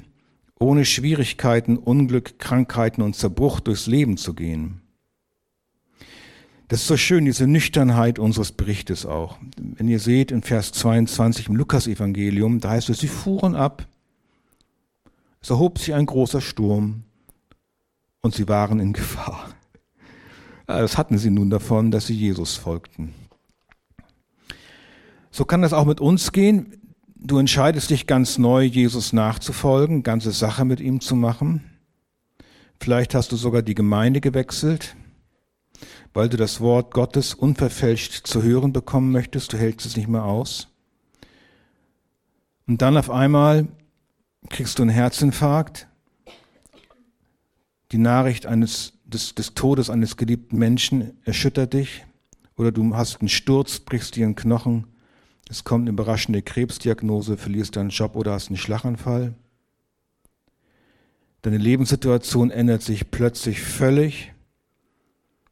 ohne 0.60 0.86
Schwierigkeiten, 0.86 1.78
Unglück, 1.78 2.40
Krankheiten 2.40 3.02
und 3.02 3.16
Zerbruch 3.16 3.60
durchs 3.60 3.88
Leben 3.88 4.18
zu 4.18 4.34
gehen. 4.34 4.83
Das 6.68 6.82
ist 6.82 6.88
so 6.88 6.98
schön, 6.98 7.26
diese 7.26 7.46
Nüchternheit 7.46 8.20
unseres 8.20 8.52
Berichtes 8.52 9.06
auch. 9.06 9.38
Wenn 9.58 9.88
ihr 9.88 10.00
seht 10.00 10.32
in 10.32 10.42
Vers 10.42 10.72
22 10.72 11.48
im 11.50 11.56
Lukasevangelium, 11.56 12.60
da 12.60 12.72
heißt 12.72 12.90
es, 12.90 13.00
sie 13.00 13.08
fuhren 13.08 13.56
ab, 13.56 13.86
es 15.42 15.50
erhob 15.50 15.78
sich 15.78 15.94
ein 15.94 16.06
großer 16.06 16.40
Sturm 16.40 17.04
und 18.22 18.34
sie 18.34 18.48
waren 18.48 18.80
in 18.80 18.94
Gefahr. 18.94 19.50
Das 20.66 20.98
hatten 20.98 21.18
sie 21.18 21.30
nun 21.30 21.50
davon, 21.50 21.92
dass 21.92 22.08
sie 22.08 22.16
Jesus 22.16 22.56
folgten. 22.56 23.14
So 25.32 25.44
kann 25.44 25.62
das 25.62 25.74
auch 25.74 25.86
mit 25.86 26.00
uns 26.00 26.32
gehen. 26.32 26.78
Du 27.16 27.40
entscheidest 27.40 27.90
dich 27.90 28.08
ganz 28.08 28.38
neu, 28.38 28.64
Jesus 28.64 29.12
nachzufolgen, 29.12 30.04
ganze 30.04 30.32
Sache 30.32 30.64
mit 30.64 30.80
ihm 30.80 31.02
zu 31.02 31.16
machen. 31.16 31.64
Vielleicht 32.80 33.14
hast 33.14 33.34
du 33.34 33.36
sogar 33.36 33.62
die 33.62 33.76
Gemeinde 33.76 34.22
gewechselt 34.22 34.96
weil 36.14 36.30
du 36.30 36.38
das 36.38 36.62
Wort 36.62 36.94
Gottes 36.94 37.34
unverfälscht 37.34 38.28
zu 38.28 38.44
hören 38.44 38.74
bekommen 38.74 39.12
möchtest, 39.12 39.54
du 39.54 39.58
hältst 39.58 39.86
es 39.86 39.98
nicht 39.98 40.08
mehr 40.08 40.24
aus. 40.24 40.68
Und 42.68 42.82
dann 42.82 42.98
auf 42.98 43.10
einmal 43.10 43.68
kriegst 44.50 44.80
du 44.80 44.84
einen 44.84 44.92
Herzinfarkt, 44.92 45.88
die 47.92 47.98
Nachricht 47.98 48.46
eines, 48.46 48.94
des, 49.06 49.36
des 49.36 49.54
Todes 49.54 49.90
eines 49.90 50.18
geliebten 50.18 50.58
Menschen 50.58 51.18
erschüttert 51.26 51.74
dich, 51.74 52.06
oder 52.56 52.72
du 52.72 52.96
hast 52.96 53.20
einen 53.20 53.30
Sturz, 53.30 53.80
brichst 53.80 54.16
dir 54.16 54.26
einen 54.26 54.36
Knochen, 54.36 54.88
es 55.50 55.64
kommt 55.64 55.84
eine 55.84 55.92
überraschende 55.92 56.42
Krebsdiagnose, 56.42 57.38
verlierst 57.38 57.76
deinen 57.76 57.90
Job 57.90 58.16
oder 58.16 58.34
hast 58.34 58.48
einen 58.48 58.58
Schlaganfall. 58.58 59.36
Deine 61.44 61.58
Lebenssituation 61.58 62.50
ändert 62.50 62.82
sich 62.82 63.12
plötzlich 63.12 63.62
völlig. 63.62 64.33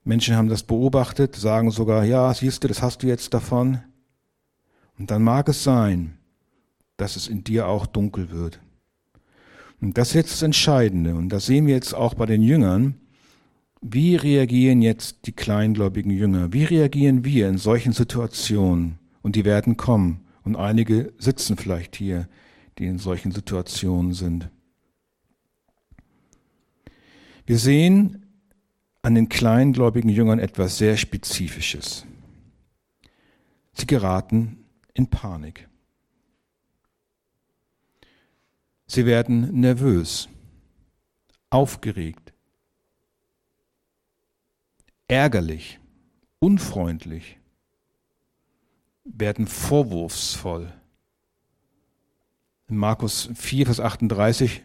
Menschen 0.03 0.36
haben 0.36 0.50
das 0.50 0.63
beobachtet, 0.63 1.36
sagen 1.36 1.72
sogar, 1.72 2.03
ja, 2.03 2.34
siehst 2.34 2.63
du, 2.63 2.67
das 2.67 2.81
hast 2.81 3.03
du 3.03 3.08
jetzt 3.08 3.34
davon. 3.34 3.79
Und 4.98 5.12
dann 5.12 5.24
mag 5.24 5.48
es 5.50 5.63
sein, 5.63 6.17
dass 6.98 7.15
es 7.15 7.27
in 7.27 7.43
dir 7.43 7.67
auch 7.67 7.86
dunkel 7.86 8.31
wird. 8.31 8.60
Und 9.79 9.98
das 9.98 10.10
ist 10.10 10.13
jetzt 10.13 10.34
das 10.34 10.41
Entscheidende. 10.43 11.15
Und 11.15 11.29
das 11.29 11.48
sehen 11.48 11.65
wir 11.65 11.74
jetzt 11.74 11.93
auch 11.93 12.13
bei 12.13 12.25
den 12.25 12.41
Jüngern. 12.41 12.96
Wie 13.81 14.15
reagieren 14.15 14.81
jetzt 14.81 15.25
die 15.25 15.31
kleingläubigen 15.31 16.12
Jünger? 16.12 16.53
Wie 16.53 16.65
reagieren 16.65 17.25
wir 17.25 17.50
in 17.50 17.58
solchen 17.58 17.93
Situationen? 17.93 19.00
Und 19.24 19.36
die 19.36 19.46
werden 19.46 19.77
kommen. 19.77 20.22
Und 20.43 20.55
einige 20.55 21.13
sitzen 21.17 21.58
vielleicht 21.58 21.96
hier, 21.96 22.27
die 22.77 22.86
in 22.86 23.00
solchen 23.00 23.31
Situationen 23.31 24.13
sind. 24.13 24.50
Wir 27.46 27.58
sehen 27.58 28.21
an 29.01 29.15
den 29.15 29.29
kleingläubigen 29.29 30.10
Jüngern 30.10 30.39
etwas 30.39 30.77
sehr 30.77 30.98
Spezifisches. 30.98 32.05
Sie 33.74 33.88
geraten 33.88 34.63
in 34.93 35.08
Panik. 35.08 35.67
Sie 38.86 39.05
werden 39.05 39.60
nervös, 39.60 40.27
aufgeregt, 41.50 42.34
ärgerlich, 45.08 45.79
unfreundlich, 46.39 47.38
werden 49.03 49.48
vorwurfsvoll. 49.48 50.74
In 52.67 52.77
Markus 52.77 53.29
4, 53.34 53.65
Vers 53.65 53.79
38 53.79 54.63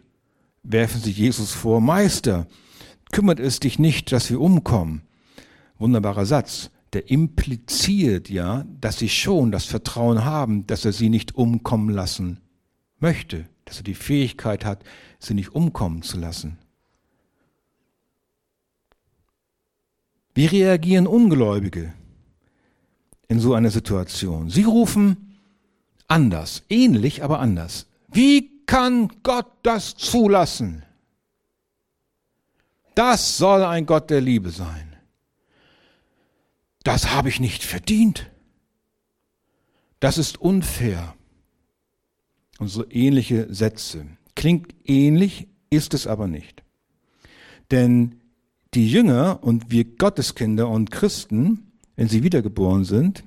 werfen 0.62 1.00
sie 1.00 1.12
Jesus 1.12 1.52
vor, 1.52 1.80
Meister, 1.80 2.46
kümmert 3.12 3.40
es 3.40 3.60
dich 3.60 3.78
nicht, 3.78 4.12
dass 4.12 4.30
wir 4.30 4.40
umkommen. 4.40 5.02
Wunderbarer 5.78 6.26
Satz. 6.26 6.70
Der 6.92 7.10
impliziert 7.10 8.30
ja, 8.30 8.64
dass 8.80 8.98
sie 8.98 9.08
schon 9.08 9.50
das 9.50 9.64
Vertrauen 9.64 10.24
haben, 10.24 10.66
dass 10.66 10.84
er 10.84 10.92
sie 10.92 11.10
nicht 11.10 11.34
umkommen 11.34 11.90
lassen 11.90 12.40
möchte, 13.00 13.46
dass 13.64 13.78
er 13.78 13.84
die 13.84 13.94
Fähigkeit 13.94 14.64
hat, 14.64 14.82
sie 15.18 15.34
nicht 15.34 15.54
umkommen 15.54 16.02
zu 16.02 16.18
lassen. 16.18 16.58
Wie 20.32 20.46
reagieren 20.46 21.06
Ungläubige 21.06 21.92
in 23.28 23.40
so 23.40 23.54
einer 23.54 23.70
Situation? 23.70 24.48
Sie 24.48 24.62
rufen 24.62 25.38
anders, 26.08 26.62
ähnlich, 26.68 27.24
aber 27.24 27.40
anders. 27.40 27.86
Wie 28.08 28.64
kann 28.66 29.10
Gott 29.22 29.50
das 29.62 29.96
zulassen? 29.96 30.85
Das 32.96 33.36
soll 33.36 33.62
ein 33.62 33.84
Gott 33.84 34.08
der 34.08 34.22
Liebe 34.22 34.50
sein. 34.50 34.96
Das 36.82 37.12
habe 37.12 37.28
ich 37.28 37.40
nicht 37.40 37.62
verdient. 37.62 38.30
Das 40.00 40.16
ist 40.16 40.40
unfair. 40.40 41.14
Und 42.58 42.68
so 42.68 42.88
ähnliche 42.88 43.52
Sätze. 43.52 44.06
Klingt 44.34 44.74
ähnlich, 44.86 45.46
ist 45.68 45.92
es 45.92 46.06
aber 46.06 46.26
nicht. 46.26 46.62
Denn 47.70 48.22
die 48.72 48.90
Jünger 48.90 49.40
und 49.42 49.70
wir 49.70 49.84
Gotteskinder 49.84 50.68
und 50.68 50.90
Christen, 50.90 51.72
wenn 51.96 52.08
sie 52.08 52.22
wiedergeboren 52.22 52.84
sind, 52.84 53.24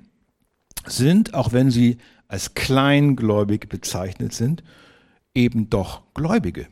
sind, 0.88 1.36
auch 1.36 1.54
wenn 1.54 1.70
sie 1.70 2.00
als 2.28 2.56
kleingläubig 2.56 3.70
bezeichnet 3.70 4.34
sind, 4.34 4.64
eben 5.36 5.70
doch 5.70 6.02
Gläubige. 6.16 6.68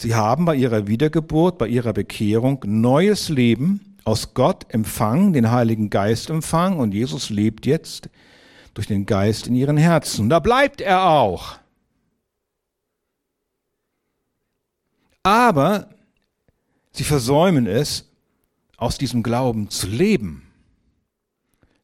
Sie 0.00 0.14
haben 0.14 0.46
bei 0.46 0.54
ihrer 0.56 0.86
Wiedergeburt, 0.86 1.58
bei 1.58 1.68
ihrer 1.68 1.92
Bekehrung 1.92 2.62
neues 2.64 3.28
Leben 3.28 3.98
aus 4.04 4.32
Gott 4.32 4.64
empfangen, 4.72 5.34
den 5.34 5.50
Heiligen 5.50 5.90
Geist 5.90 6.30
empfangen 6.30 6.78
und 6.78 6.94
Jesus 6.94 7.28
lebt 7.28 7.66
jetzt 7.66 8.08
durch 8.72 8.86
den 8.86 9.04
Geist 9.04 9.46
in 9.46 9.54
ihren 9.54 9.76
Herzen. 9.76 10.22
Und 10.22 10.30
da 10.30 10.38
bleibt 10.38 10.80
er 10.80 11.04
auch. 11.04 11.58
Aber 15.22 15.90
sie 16.92 17.04
versäumen 17.04 17.66
es, 17.66 18.08
aus 18.78 18.96
diesem 18.96 19.22
Glauben 19.22 19.68
zu 19.68 19.86
leben. 19.86 20.50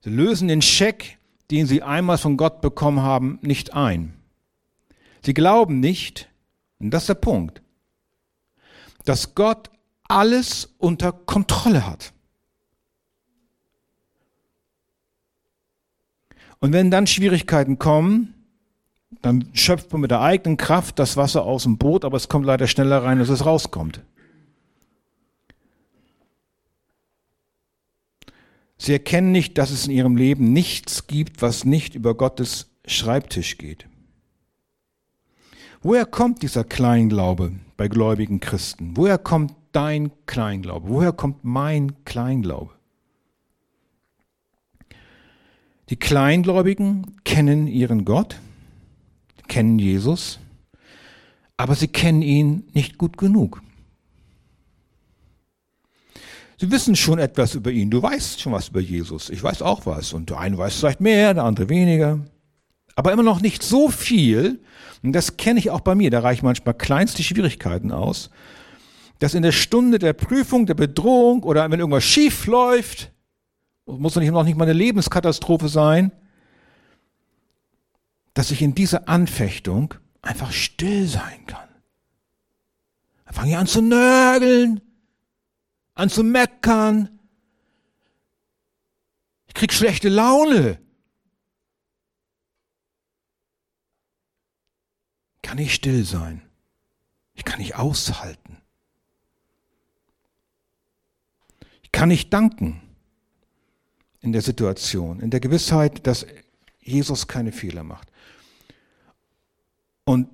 Sie 0.01 0.09
lösen 0.09 0.49
den 0.49 0.63
Scheck, 0.63 1.19
den 1.51 1.67
sie 1.67 1.83
einmal 1.83 2.17
von 2.17 2.39
Gott 2.39 2.63
bekommen 2.63 3.03
haben, 3.03 3.39
nicht 3.43 3.75
ein. 3.75 4.15
Sie 5.23 5.35
glauben 5.35 5.81
nicht, 5.81 6.31
und 6.79 6.93
das 6.93 7.03
ist 7.03 7.09
der 7.09 7.15
Punkt, 7.17 7.61
dass 9.09 9.35
Gott 9.35 9.71
alles 10.05 10.75
unter 10.79 11.13
Kontrolle 11.13 11.87
hat. 11.87 12.13
Und 16.59 16.73
wenn 16.73 16.91
dann 16.91 17.07
Schwierigkeiten 17.07 17.79
kommen, 17.79 18.35
dann 19.23 19.49
schöpft 19.53 19.93
man 19.93 20.01
mit 20.01 20.11
der 20.11 20.21
eigenen 20.21 20.57
Kraft 20.57 20.99
das 20.99 21.17
Wasser 21.17 21.45
aus 21.45 21.65
dem 21.65 21.79
Boot, 21.79 22.05
aber 22.05 22.17
es 22.17 22.29
kommt 22.29 22.47
leider 22.47 22.67
schneller 22.67 23.03
rein, 23.03 23.19
als 23.19 23.29
es 23.29 23.45
rauskommt. 23.45 24.03
Sie 28.79 28.93
erkennen 28.93 29.33
nicht, 29.33 29.57
dass 29.59 29.71
es 29.71 29.87
in 29.87 29.93
ihrem 29.93 30.17
Leben 30.17 30.53
nichts 30.53 31.07
gibt, 31.07 31.41
was 31.41 31.65
nicht 31.65 31.95
über 31.95 32.15
Gottes 32.15 32.71
Schreibtisch 32.87 33.59
geht. 33.59 33.89
Woher 35.83 36.05
kommt 36.05 36.43
dieser 36.43 36.65
Kleinglaube 36.65 37.53
bei 37.77 37.89
gläubigen 37.89 38.41
Christen? 38.41 38.97
Woher 38.97 39.19
kommt 39.19 39.55
dein 39.73 40.11
Kleinglaube? 40.27 40.89
Woher 40.89 41.13
kommt 41.13 41.45
mein 41.45 42.05
Kleinglaube? 42.05 42.73
Die 45.89 45.97
Kleingläubigen 45.97 47.17
kennen 47.25 47.69
ihren 47.69 48.05
Gott, 48.05 48.41
kennen 49.47 49.79
Jesus, 49.79 50.41
aber 51.57 51.75
sie 51.75 51.89
kennen 51.89 52.23
ihn 52.23 52.65
nicht 52.73 52.99
gut 52.99 53.17
genug. 53.17 53.63
Sie 56.59 56.71
wissen 56.71 56.97
schon 56.97 57.19
etwas 57.19 57.55
über 57.55 57.71
ihn. 57.71 57.91
Du 57.91 58.03
weißt 58.03 58.41
schon 58.41 58.53
was 58.53 58.69
über 58.69 58.81
Jesus. 58.81 59.29
Ich 59.29 59.43
weiß 59.43 59.61
auch 59.61 59.85
was. 59.85 60.15
Und 60.15 60.31
der 60.31 60.39
eine 60.39 60.57
weiß 60.57 60.77
vielleicht 60.77 61.03
mehr, 61.03 61.35
der 61.35 61.45
andere 61.45 61.69
weniger. 61.69 62.21
Aber 62.97 63.13
immer 63.13 63.23
noch 63.23 63.41
nicht 63.41 63.63
so 63.63 63.89
viel. 63.89 64.61
Und 65.05 65.13
das 65.13 65.37
kenne 65.37 65.61
ich 65.61 65.71
auch 65.71 65.81
bei 65.81 65.95
mir. 65.95 66.11
Da 66.11 66.19
reichen 66.21 66.45
manchmal 66.45 66.75
kleinste 66.75 67.23
Schwierigkeiten 67.23 67.93
aus. 67.93 68.31
Dass 69.21 69.35
in 69.35 69.45
der 69.45 69.53
Stunde 69.53 70.01
der 70.01 70.13
Prüfung, 70.13 70.67
der 70.67 70.75
Bedrohung 70.75 71.45
oder 71.45 71.71
wenn 71.71 71.79
irgendwas 71.79 72.03
schief 72.03 72.47
läuft, 72.47 73.13
muss 73.87 74.15
doch 74.15 74.23
noch 74.23 74.43
nicht 74.43 74.57
mal 74.57 74.65
eine 74.65 74.73
Lebenskatastrophe 74.73 75.69
sein, 75.69 76.11
dass 78.35 78.51
ich 78.51 78.61
in 78.61 78.75
dieser 78.75 79.09
Anfechtung 79.09 79.95
einfach 80.23 80.51
still 80.51 81.07
sein 81.07 81.47
kann. 81.47 81.69
Dann 83.27 83.35
fange 83.35 83.51
ich 83.51 83.57
an 83.57 83.69
zu 83.69 83.81
nörgeln 83.81 84.81
an 85.97 86.11
zu 86.11 86.23
meckern. 86.23 87.19
Ich 89.49 89.55
krieg 89.55 89.73
schlechte 89.73 90.09
Laune. 90.09 90.79
Kann 95.57 95.65
ich 95.65 95.73
still 95.73 96.05
sein? 96.05 96.43
Ich 97.33 97.43
kann 97.43 97.61
nicht 97.61 97.77
aushalten. 97.77 98.59
Ich 101.83 101.91
kann 101.93 102.11
nicht 102.11 102.31
danken 102.31 102.83
in 104.21 104.33
der 104.33 104.43
Situation, 104.43 105.19
in 105.19 105.31
der 105.31 105.41
Gewissheit, 105.41 106.07
dass 106.07 106.27
Jesus 106.79 107.27
keine 107.27 107.53
Fehler 107.53 107.85
macht. 107.85 108.13
Und 110.05 110.29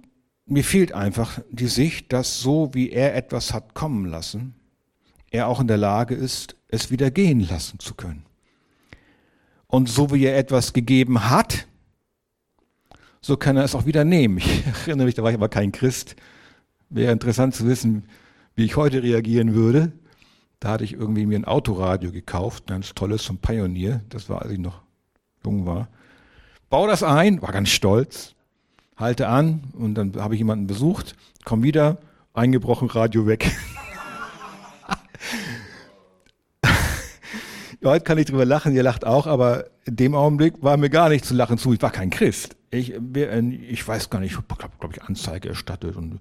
mir 0.46 0.64
fehlt 0.64 0.90
einfach 0.90 1.38
die 1.52 1.68
Sicht, 1.68 2.12
dass 2.12 2.40
so 2.40 2.74
wie 2.74 2.90
er 2.90 3.14
etwas 3.14 3.54
hat 3.54 3.74
kommen 3.74 4.06
lassen, 4.06 4.56
er 5.30 5.46
auch 5.46 5.60
in 5.60 5.68
der 5.68 5.76
Lage 5.76 6.16
ist, 6.16 6.56
es 6.66 6.90
wieder 6.90 7.12
gehen 7.12 7.38
lassen 7.38 7.78
zu 7.78 7.94
können. 7.94 8.26
Und 9.68 9.88
so 9.88 10.12
wie 10.12 10.24
er 10.24 10.36
etwas 10.36 10.72
gegeben 10.72 11.30
hat, 11.30 11.68
so 13.22 13.36
kann 13.36 13.56
er 13.56 13.64
es 13.64 13.74
auch 13.74 13.86
wieder 13.86 14.04
nehmen. 14.04 14.38
Ich 14.38 14.66
erinnere 14.86 15.06
mich, 15.06 15.14
da 15.14 15.22
war 15.22 15.30
ich 15.30 15.36
aber 15.36 15.48
kein 15.48 15.72
Christ. 15.72 16.16
Wäre 16.90 17.12
interessant 17.12 17.54
zu 17.54 17.66
wissen, 17.66 18.04
wie 18.54 18.64
ich 18.64 18.76
heute 18.76 19.02
reagieren 19.02 19.54
würde. 19.54 19.92
Da 20.60 20.70
hatte 20.70 20.84
ich 20.84 20.92
irgendwie 20.92 21.24
mir 21.24 21.38
ein 21.38 21.44
Autoradio 21.44 22.12
gekauft, 22.12 22.64
ein 22.64 22.74
ganz 22.74 22.94
tolles 22.94 23.24
vom 23.24 23.38
Pioneer. 23.38 24.02
Das 24.10 24.28
war, 24.28 24.42
als 24.42 24.52
ich 24.52 24.58
noch 24.58 24.82
jung 25.44 25.66
war. 25.66 25.88
Bau 26.68 26.86
das 26.86 27.02
ein, 27.02 27.40
war 27.42 27.52
ganz 27.52 27.70
stolz, 27.70 28.34
halte 28.96 29.28
an 29.28 29.64
und 29.72 29.94
dann 29.94 30.14
habe 30.16 30.34
ich 30.34 30.38
jemanden 30.38 30.66
besucht, 30.66 31.16
komm 31.44 31.62
wieder, 31.62 31.98
eingebrochen, 32.34 32.88
Radio 32.88 33.26
weg. 33.26 33.50
Heute 37.84 38.04
kann 38.04 38.18
ich 38.18 38.26
drüber 38.26 38.44
lachen, 38.44 38.74
ihr 38.74 38.82
lacht 38.82 39.04
auch, 39.04 39.26
aber 39.26 39.66
in 39.84 39.96
dem 39.96 40.14
Augenblick 40.14 40.62
war 40.62 40.76
mir 40.76 40.88
gar 40.88 41.08
nicht 41.08 41.24
zu 41.24 41.34
lachen 41.34 41.58
zu. 41.58 41.72
Ich 41.72 41.82
war 41.82 41.90
kein 41.90 42.10
Christ. 42.10 42.56
Ich, 42.70 42.94
ich 42.94 43.88
weiß 43.88 44.08
gar 44.08 44.20
nicht, 44.20 44.32
ich 44.32 44.36
habe, 44.36 44.72
glaube 44.78 44.94
ich, 44.94 45.02
Anzeige 45.02 45.48
erstattet 45.48 45.96
und 45.96 46.20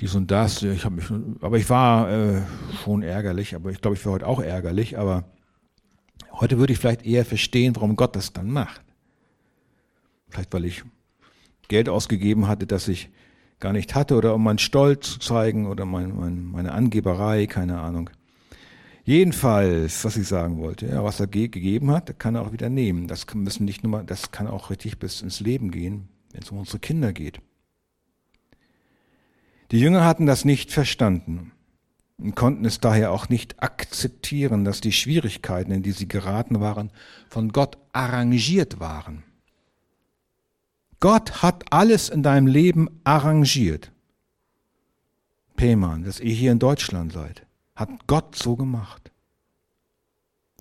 dies 0.00 0.14
und 0.14 0.30
das. 0.30 0.62
Ich 0.62 0.84
habe 0.84 0.96
mich, 0.96 1.06
aber 1.40 1.56
ich 1.56 1.70
war 1.70 2.10
äh, 2.10 2.42
schon 2.84 3.02
ärgerlich, 3.02 3.54
aber 3.54 3.70
ich 3.70 3.80
glaube, 3.80 3.96
ich 3.96 4.04
war 4.04 4.12
heute 4.12 4.26
auch 4.26 4.40
ärgerlich, 4.40 4.98
aber 4.98 5.24
heute 6.32 6.58
würde 6.58 6.74
ich 6.74 6.78
vielleicht 6.78 7.06
eher 7.06 7.24
verstehen, 7.24 7.74
warum 7.76 7.96
Gott 7.96 8.14
das 8.14 8.34
dann 8.34 8.50
macht. 8.50 8.82
Vielleicht, 10.28 10.52
weil 10.52 10.66
ich 10.66 10.84
Geld 11.68 11.88
ausgegeben 11.88 12.46
hatte, 12.46 12.66
das 12.66 12.88
ich 12.88 13.08
gar 13.58 13.72
nicht 13.72 13.94
hatte, 13.94 14.16
oder 14.16 14.34
um 14.34 14.44
meinen 14.44 14.58
Stolz 14.58 15.12
zu 15.12 15.18
zeigen 15.20 15.66
oder 15.66 15.86
mein, 15.86 16.14
mein, 16.14 16.44
meine 16.44 16.72
Angeberei, 16.72 17.46
keine 17.46 17.80
Ahnung. 17.80 18.10
Jedenfalls, 19.04 20.02
was 20.06 20.16
ich 20.16 20.26
sagen 20.26 20.58
wollte, 20.58 20.86
ja, 20.86 21.04
was 21.04 21.20
er 21.20 21.26
ge 21.26 21.48
gegeben 21.48 21.90
hat, 21.90 22.18
kann 22.18 22.34
er 22.34 22.42
auch 22.42 22.52
wieder 22.52 22.70
nehmen. 22.70 23.06
Das 23.06 23.26
kann, 23.26 23.42
müssen 23.42 23.66
nicht 23.66 23.82
nur 23.82 23.90
mal, 23.90 24.04
das 24.04 24.30
kann 24.30 24.46
auch 24.46 24.70
richtig 24.70 24.98
bis 24.98 25.20
ins 25.20 25.40
Leben 25.40 25.70
gehen, 25.70 26.08
wenn 26.32 26.42
es 26.42 26.50
um 26.50 26.58
unsere 26.58 26.78
Kinder 26.78 27.12
geht. 27.12 27.40
Die 29.70 29.78
Jünger 29.78 30.06
hatten 30.06 30.24
das 30.24 30.46
nicht 30.46 30.72
verstanden 30.72 31.52
und 32.16 32.34
konnten 32.34 32.64
es 32.64 32.80
daher 32.80 33.12
auch 33.12 33.28
nicht 33.28 33.62
akzeptieren, 33.62 34.64
dass 34.64 34.80
die 34.80 34.92
Schwierigkeiten, 34.92 35.72
in 35.72 35.82
die 35.82 35.92
sie 35.92 36.08
geraten 36.08 36.60
waren, 36.60 36.90
von 37.28 37.50
Gott 37.50 37.76
arrangiert 37.92 38.80
waren. 38.80 39.22
Gott 41.00 41.42
hat 41.42 41.70
alles 41.70 42.08
in 42.08 42.22
deinem 42.22 42.46
Leben 42.46 43.00
arrangiert. 43.04 43.92
Pehmann, 45.56 46.04
dass 46.04 46.20
ihr 46.20 46.32
hier 46.32 46.52
in 46.52 46.58
Deutschland 46.58 47.12
seid 47.12 47.46
hat 47.74 47.88
Gott 48.06 48.36
so 48.36 48.56
gemacht, 48.56 49.10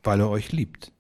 weil 0.03 0.19
er 0.19 0.29
euch 0.29 0.51
liebt. 0.51 0.91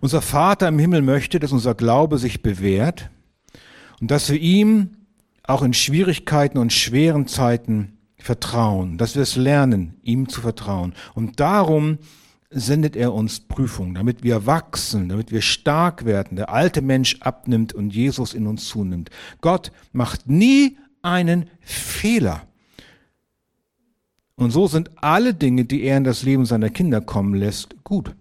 Unser 0.00 0.20
Vater 0.20 0.68
im 0.68 0.78
Himmel 0.78 1.02
möchte, 1.02 1.38
dass 1.38 1.52
unser 1.52 1.74
Glaube 1.74 2.18
sich 2.18 2.42
bewährt 2.42 3.10
und 4.00 4.10
dass 4.10 4.28
wir 4.30 4.38
ihm 4.38 4.96
auch 5.42 5.62
in 5.62 5.72
Schwierigkeiten 5.72 6.58
und 6.58 6.72
schweren 6.72 7.26
Zeiten 7.26 7.98
vertrauen, 8.18 8.98
dass 8.98 9.14
wir 9.14 9.22
es 9.22 9.36
lernen, 9.36 9.94
ihm 10.02 10.28
zu 10.28 10.40
vertrauen. 10.40 10.94
Und 11.14 11.40
darum 11.40 11.98
sendet 12.50 12.96
er 12.96 13.12
uns 13.12 13.40
Prüfungen, 13.40 13.94
damit 13.94 14.22
wir 14.22 14.46
wachsen, 14.46 15.08
damit 15.08 15.30
wir 15.30 15.42
stark 15.42 16.04
werden, 16.04 16.36
der 16.36 16.50
alte 16.50 16.82
Mensch 16.82 17.18
abnimmt 17.20 17.72
und 17.72 17.94
Jesus 17.94 18.34
in 18.34 18.46
uns 18.46 18.66
zunimmt. 18.66 19.10
Gott 19.40 19.72
macht 19.92 20.28
nie 20.28 20.76
einen 21.06 21.48
Fehler. 21.60 22.42
Und 24.34 24.50
so 24.50 24.66
sind 24.66 24.90
alle 24.96 25.32
Dinge, 25.32 25.64
die 25.64 25.82
er 25.82 25.96
in 25.96 26.04
das 26.04 26.22
Leben 26.22 26.44
seiner 26.44 26.68
Kinder 26.68 27.00
kommen 27.00 27.34
lässt, 27.34 27.74
gut. 27.84 28.14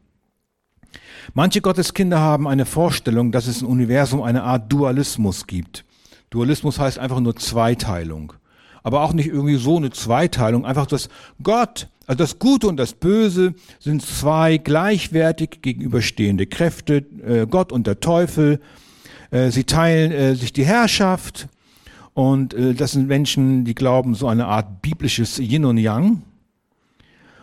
Manche 1.34 1.60
Gotteskinder 1.60 2.20
haben 2.20 2.48
eine 2.48 2.66
Vorstellung, 2.66 3.32
dass 3.32 3.48
es 3.48 3.62
im 3.62 3.68
Universum 3.68 4.22
eine 4.22 4.44
Art 4.44 4.72
Dualismus 4.72 5.48
gibt. 5.48 5.84
Dualismus 6.30 6.80
heißt 6.80 7.00
einfach 7.00 7.20
nur 7.20 7.36
Zweiteilung. 7.36 8.34
Aber 8.84 9.02
auch 9.02 9.14
nicht 9.14 9.28
irgendwie 9.28 9.58
so 9.58 9.78
eine 9.78 9.90
Zweiteilung, 9.90 10.66
einfach 10.66 10.86
das 10.86 11.10
Gott, 11.42 11.88
also 12.06 12.18
das 12.18 12.38
Gute 12.38 12.68
und 12.68 12.78
das 12.78 12.94
Böse 12.94 13.56
sind 13.80 14.04
zwei 14.04 14.58
gleichwertig 14.58 15.62
gegenüberstehende 15.64 16.46
Kräfte, 16.46 16.98
äh, 17.26 17.48
Gott 17.48 17.72
und 17.72 17.88
der 17.88 18.00
Teufel. 18.00 18.62
Äh, 19.32 19.50
sie 19.50 19.64
teilen 19.64 20.12
äh, 20.12 20.36
sich 20.36 20.54
die 20.54 20.66
Herrschaft 20.66 21.48
und 22.16 22.54
äh, 22.54 22.74
das 22.74 22.94
sind 22.94 23.08
Menschen, 23.08 23.66
die 23.66 23.76
glauben 23.76 24.16
so 24.16 24.28
eine 24.30 24.48
Art 24.48 24.82
biblisches 24.82 25.38
Yin 25.38 25.66
und 25.66 25.78
Yang. 25.78 26.24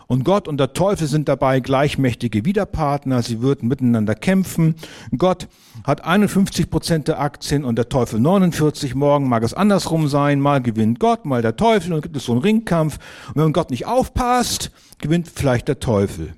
Und 0.06 0.24
Gott 0.24 0.48
und 0.48 0.58
der 0.58 0.72
Teufel 0.72 1.06
sind 1.06 1.28
dabei 1.28 1.60
gleichmächtige 1.60 2.46
Widerpartner. 2.46 3.22
Sie 3.22 3.42
würden 3.42 3.68
miteinander 3.68 4.14
kämpfen. 4.14 4.74
Gott 5.16 5.48
hat 5.84 6.04
51 6.04 6.70
Prozent 6.70 7.06
der 7.06 7.20
Aktien 7.20 7.64
und 7.64 7.76
der 7.76 7.90
Teufel 7.90 8.18
49. 8.18 8.94
Morgen 8.94 9.28
mag 9.28 9.42
es 9.42 9.52
andersrum 9.52 10.08
sein. 10.08 10.40
Mal 10.40 10.62
gewinnt 10.62 10.98
Gott, 11.00 11.26
mal 11.26 11.42
der 11.42 11.56
Teufel. 11.56 11.92
Und 11.92 11.98
dann 11.98 12.02
gibt 12.02 12.16
es 12.16 12.24
so 12.24 12.32
einen 12.32 12.40
Ringkampf. 12.40 12.98
Und 13.34 13.42
wenn 13.42 13.52
Gott 13.52 13.70
nicht 13.70 13.86
aufpasst, 13.86 14.70
gewinnt 14.98 15.28
vielleicht 15.28 15.68
der 15.68 15.80
Teufel. 15.80 16.32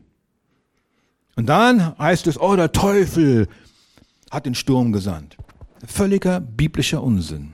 Und 1.36 1.48
dann 1.48 1.96
heißt 1.98 2.26
es, 2.26 2.40
oh, 2.40 2.56
der 2.56 2.72
Teufel 2.72 3.48
hat 4.30 4.46
den 4.46 4.56
Sturm 4.56 4.92
gesandt. 4.92 5.36
Völliger 5.86 6.40
biblischer 6.40 7.02
Unsinn. 7.02 7.53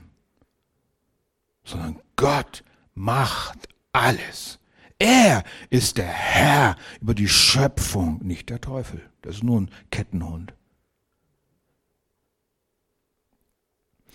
Sondern 1.63 1.99
Gott 2.15 2.63
macht 2.93 3.67
alles. 3.93 4.59
Er 4.99 5.43
ist 5.69 5.97
der 5.97 6.07
Herr 6.07 6.75
über 7.01 7.15
die 7.15 7.27
Schöpfung, 7.27 8.19
nicht 8.23 8.49
der 8.49 8.61
Teufel. 8.61 9.01
Das 9.21 9.35
ist 9.37 9.43
nur 9.43 9.61
ein 9.61 9.71
Kettenhund. 9.89 10.53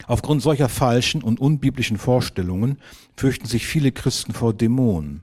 Aufgrund 0.06 0.42
solcher 0.42 0.68
falschen 0.68 1.22
und 1.22 1.40
unbiblischen 1.40 1.98
Vorstellungen 1.98 2.78
fürchten 3.16 3.46
sich 3.46 3.66
viele 3.66 3.92
Christen 3.92 4.32
vor 4.32 4.52
Dämonen 4.52 5.22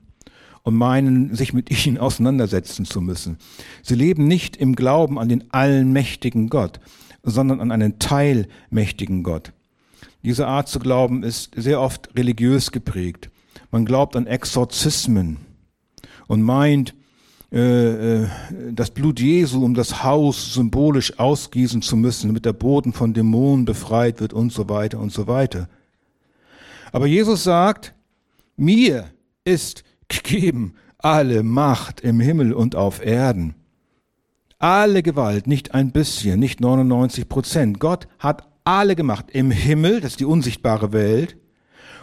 und 0.62 0.74
meinen, 0.74 1.34
sich 1.34 1.52
mit 1.52 1.86
ihnen 1.86 1.98
auseinandersetzen 1.98 2.84
zu 2.84 3.00
müssen. 3.00 3.38
Sie 3.82 3.94
leben 3.94 4.26
nicht 4.26 4.56
im 4.56 4.74
Glauben 4.74 5.18
an 5.18 5.28
den 5.28 5.50
allmächtigen 5.52 6.48
Gott, 6.48 6.80
sondern 7.22 7.60
an 7.60 7.70
einen 7.70 7.98
teilmächtigen 7.98 9.22
Gott. 9.22 9.52
Diese 10.24 10.46
Art 10.46 10.68
zu 10.68 10.78
glauben 10.78 11.22
ist 11.22 11.50
sehr 11.54 11.80
oft 11.80 12.08
religiös 12.16 12.72
geprägt. 12.72 13.30
Man 13.70 13.84
glaubt 13.84 14.16
an 14.16 14.26
Exorzismen 14.26 15.36
und 16.26 16.42
meint, 16.42 16.94
äh, 17.52 18.22
äh, 18.22 18.28
das 18.72 18.90
Blut 18.90 19.20
Jesu 19.20 19.62
um 19.62 19.74
das 19.74 20.02
Haus 20.02 20.54
symbolisch 20.54 21.18
ausgießen 21.18 21.82
zu 21.82 21.96
müssen, 21.96 22.28
damit 22.28 22.46
der 22.46 22.54
Boden 22.54 22.94
von 22.94 23.12
Dämonen 23.12 23.66
befreit 23.66 24.20
wird 24.20 24.32
und 24.32 24.50
so 24.50 24.68
weiter 24.68 24.98
und 24.98 25.12
so 25.12 25.26
weiter. 25.26 25.68
Aber 26.90 27.06
Jesus 27.06 27.44
sagt, 27.44 27.94
mir 28.56 29.10
ist 29.44 29.84
gegeben 30.08 30.74
alle 30.98 31.42
Macht 31.42 32.00
im 32.00 32.18
Himmel 32.18 32.54
und 32.54 32.76
auf 32.76 33.04
Erden. 33.04 33.56
Alle 34.58 35.02
Gewalt, 35.02 35.46
nicht 35.46 35.74
ein 35.74 35.92
bisschen, 35.92 36.40
nicht 36.40 36.60
99 36.60 37.28
Prozent. 37.28 37.78
Gott 37.78 38.08
hat 38.18 38.48
alle 38.64 38.96
gemacht. 38.96 39.26
Im 39.30 39.50
Himmel, 39.50 40.00
das 40.00 40.12
ist 40.12 40.20
die 40.20 40.24
unsichtbare 40.24 40.92
Welt, 40.92 41.36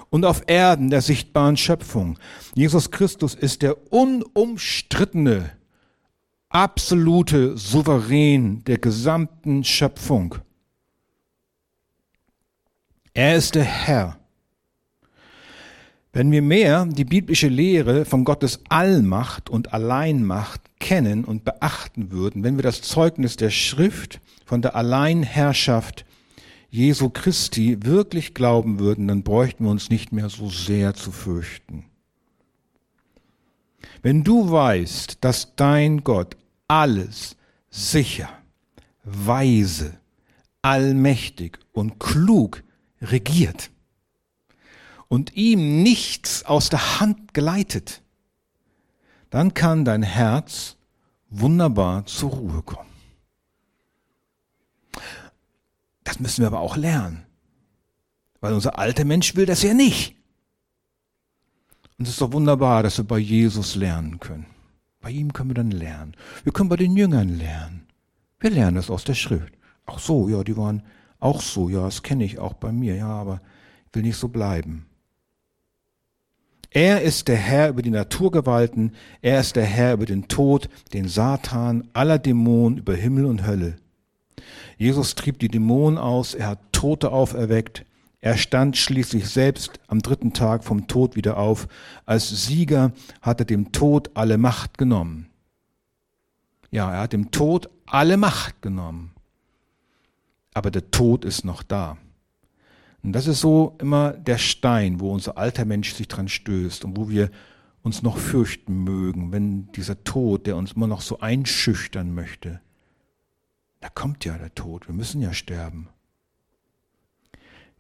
und 0.10 0.26
auf 0.26 0.44
Erden, 0.48 0.90
der 0.90 1.02
sichtbaren 1.02 1.58
Schöpfung. 1.58 2.20
Jesus 2.54 2.92
Christus 2.92 3.34
ist 3.34 3.62
der 3.62 3.92
unumstrittene, 3.92 5.52
absolute 6.50 7.58
Souverän 7.58 8.64
der 8.66 8.78
gesamten 8.78 9.64
Schöpfung. 9.64 10.36
Er 13.14 13.36
ist 13.36 13.56
der 13.56 13.64
Herr. 13.64 14.18
Wenn 16.14 16.30
wir 16.32 16.42
mehr 16.42 16.86
die 16.86 17.06
biblische 17.06 17.48
Lehre 17.48 18.04
von 18.04 18.26
Gottes 18.26 18.60
Allmacht 18.68 19.50
und 19.50 19.74
Alleinmacht 19.74 20.62
kennen 20.80 21.24
und 21.24 21.46
beachten 21.46 22.12
würden, 22.12 22.44
wenn 22.44 22.58
wir 22.58 22.64
das 22.64 22.82
Zeugnis 22.82 23.38
der 23.38 23.50
Schrift 23.50 24.20
von 24.46 24.62
der 24.62 24.76
Alleinherrschaft 24.76 26.06
Jesu 26.72 27.10
Christi 27.10 27.84
wirklich 27.84 28.34
glauben 28.34 28.80
würden, 28.80 29.08
dann 29.08 29.24
bräuchten 29.24 29.66
wir 29.66 29.72
uns 29.72 29.90
nicht 29.90 30.12
mehr 30.12 30.30
so 30.30 30.50
sehr 30.50 30.94
zu 30.94 31.12
fürchten. 31.12 31.86
Wenn 34.02 34.24
du 34.24 34.50
weißt, 34.50 35.18
dass 35.22 35.56
dein 35.56 36.04
Gott 36.04 36.38
alles 36.68 37.36
sicher, 37.70 38.30
weise, 39.04 40.00
allmächtig 40.62 41.60
und 41.74 42.00
klug 42.00 42.64
regiert, 43.02 43.70
und 45.12 45.36
ihm 45.36 45.84
nichts 45.84 46.46
aus 46.46 46.70
der 46.70 47.02
Hand 47.02 47.34
geleitet, 47.34 48.02
dann 49.30 49.54
kann 49.54 49.84
dein 49.84 50.04
Herz 50.04 50.78
wunderbar 51.30 52.06
zur 52.06 52.30
Ruhe 52.30 52.62
kommen. 52.62 52.91
Das 56.04 56.20
müssen 56.20 56.42
wir 56.42 56.48
aber 56.48 56.60
auch 56.60 56.78
lernen, 56.78 57.26
weil 58.40 58.54
unser 58.54 58.80
alter 58.80 59.06
Mensch 59.06 59.36
will 59.36 59.46
das 59.46 59.62
ja 59.64 59.74
nicht. 59.74 60.16
Und 61.98 62.06
es 62.06 62.14
ist 62.14 62.22
doch 62.22 62.34
wunderbar, 62.34 62.82
dass 62.82 62.98
wir 62.98 63.06
bei 63.06 63.20
Jesus 63.20 63.76
lernen 63.76 64.20
können. 64.20 64.48
Bei 65.02 65.12
ihm 65.12 65.34
können 65.34 65.50
wir 65.50 65.56
dann 65.56 65.72
lernen. 65.72 66.16
Wir 66.44 66.52
können 66.54 66.70
bei 66.70 66.76
den 66.76 66.96
Jüngern 66.96 67.30
lernen. 67.30 67.88
Wir 68.40 68.50
lernen 68.50 68.76
das 68.76 68.90
aus 68.90 69.04
der 69.04 69.14
Schrift. 69.14 69.54
Ach 69.86 70.00
so, 70.00 70.30
ja, 70.30 70.44
die 70.44 70.58
waren 70.58 70.84
auch 71.20 71.42
so, 71.42 71.70
ja, 71.70 71.84
das 71.84 72.02
kenne 72.02 72.24
ich 72.24 72.40
auch 72.40 72.54
bei 72.54 72.72
mir, 72.72 72.96
ja, 72.96 73.08
aber 73.08 73.42
ich 73.88 73.96
will 73.96 74.04
nicht 74.04 74.18
so 74.18 74.28
bleiben. 74.28 74.88
Er 76.72 77.02
ist 77.02 77.28
der 77.28 77.36
Herr 77.36 77.70
über 77.70 77.82
die 77.82 77.92
Naturgewalten, 77.92 78.94
er 79.22 79.42
ist 79.42 79.56
der 79.56 79.66
Herr 79.66 79.94
über 79.94 80.06
den 80.06 80.28
Tod, 80.28 80.70
den 80.94 81.08
Satan, 81.08 81.90
aller 81.94 82.18
Dämonen, 82.18 82.78
über 82.78 82.96
Himmel 82.96 83.26
und 83.26 83.46
Hölle. 83.46 83.76
Jesus 84.82 85.14
trieb 85.14 85.38
die 85.38 85.48
Dämonen 85.48 86.00
aus, 86.00 86.34
er 86.34 86.48
hat 86.48 86.60
Tote 86.72 87.12
auferweckt, 87.12 87.86
er 88.20 88.36
stand 88.36 88.78
schließlich 88.78 89.30
selbst 89.30 89.80
am 89.86 90.02
dritten 90.02 90.34
Tag 90.34 90.64
vom 90.64 90.88
Tod 90.88 91.16
wieder 91.16 91.38
auf. 91.38 91.68
Als 92.08 92.48
Sieger 92.48 92.92
hat 93.22 93.40
er 93.40 93.46
dem 93.46 93.74
Tod 93.74 94.10
alle 94.16 94.40
Macht 94.40 94.80
genommen. 94.80 95.30
Ja, 96.72 96.92
er 96.92 97.02
hat 97.02 97.14
dem 97.14 97.30
Tod 97.30 97.70
alle 97.86 98.18
Macht 98.18 98.64
genommen. 98.64 99.12
Aber 100.56 100.72
der 100.72 100.90
Tod 100.90 101.26
ist 101.26 101.46
noch 101.46 101.62
da. 101.62 102.00
Und 103.04 103.14
das 103.14 103.28
ist 103.28 103.40
so 103.40 103.76
immer 103.78 104.14
der 104.14 104.40
Stein, 104.40 105.00
wo 105.00 105.12
unser 105.14 105.38
alter 105.38 105.66
Mensch 105.66 105.94
sich 105.94 106.08
dran 106.08 106.28
stößt 106.28 106.86
und 106.86 106.98
wo 106.98 107.08
wir 107.08 107.30
uns 107.84 108.02
noch 108.02 108.18
fürchten 108.18 108.84
mögen, 108.84 109.32
wenn 109.32 109.72
dieser 109.74 110.04
Tod, 110.04 110.48
der 110.48 110.58
uns 110.58 110.72
immer 110.72 110.88
noch 110.88 111.02
so 111.02 111.20
einschüchtern 111.20 112.16
möchte, 112.16 112.62
da 113.82 113.90
kommt 113.90 114.24
ja 114.26 114.38
der 114.38 114.56
Tod, 114.56 114.88
wir 114.88 114.96
müssen 114.96 115.22
ja 115.22 115.34
sterben. 115.34 115.90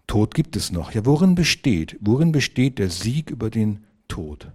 Tod 0.07 0.33
gibt 0.35 0.55
es 0.57 0.71
noch. 0.71 0.91
Ja, 0.91 1.05
worin 1.05 1.35
besteht? 1.35 1.97
Worin 2.01 2.33
besteht 2.33 2.79
der 2.79 2.89
Sieg 2.89 3.29
über 3.29 3.49
den 3.49 3.85
Tod? 4.09 4.51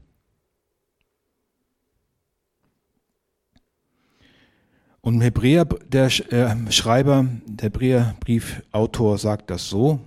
Und 5.00 5.14
im 5.14 5.20
Hebräer, 5.22 5.64
der 5.64 6.06
äh, 6.32 6.72
Schreiber, 6.72 7.26
der 7.46 7.70
Hebräerbriefautor 7.70 9.18
sagt 9.18 9.50
das 9.50 9.68
so, 9.68 10.00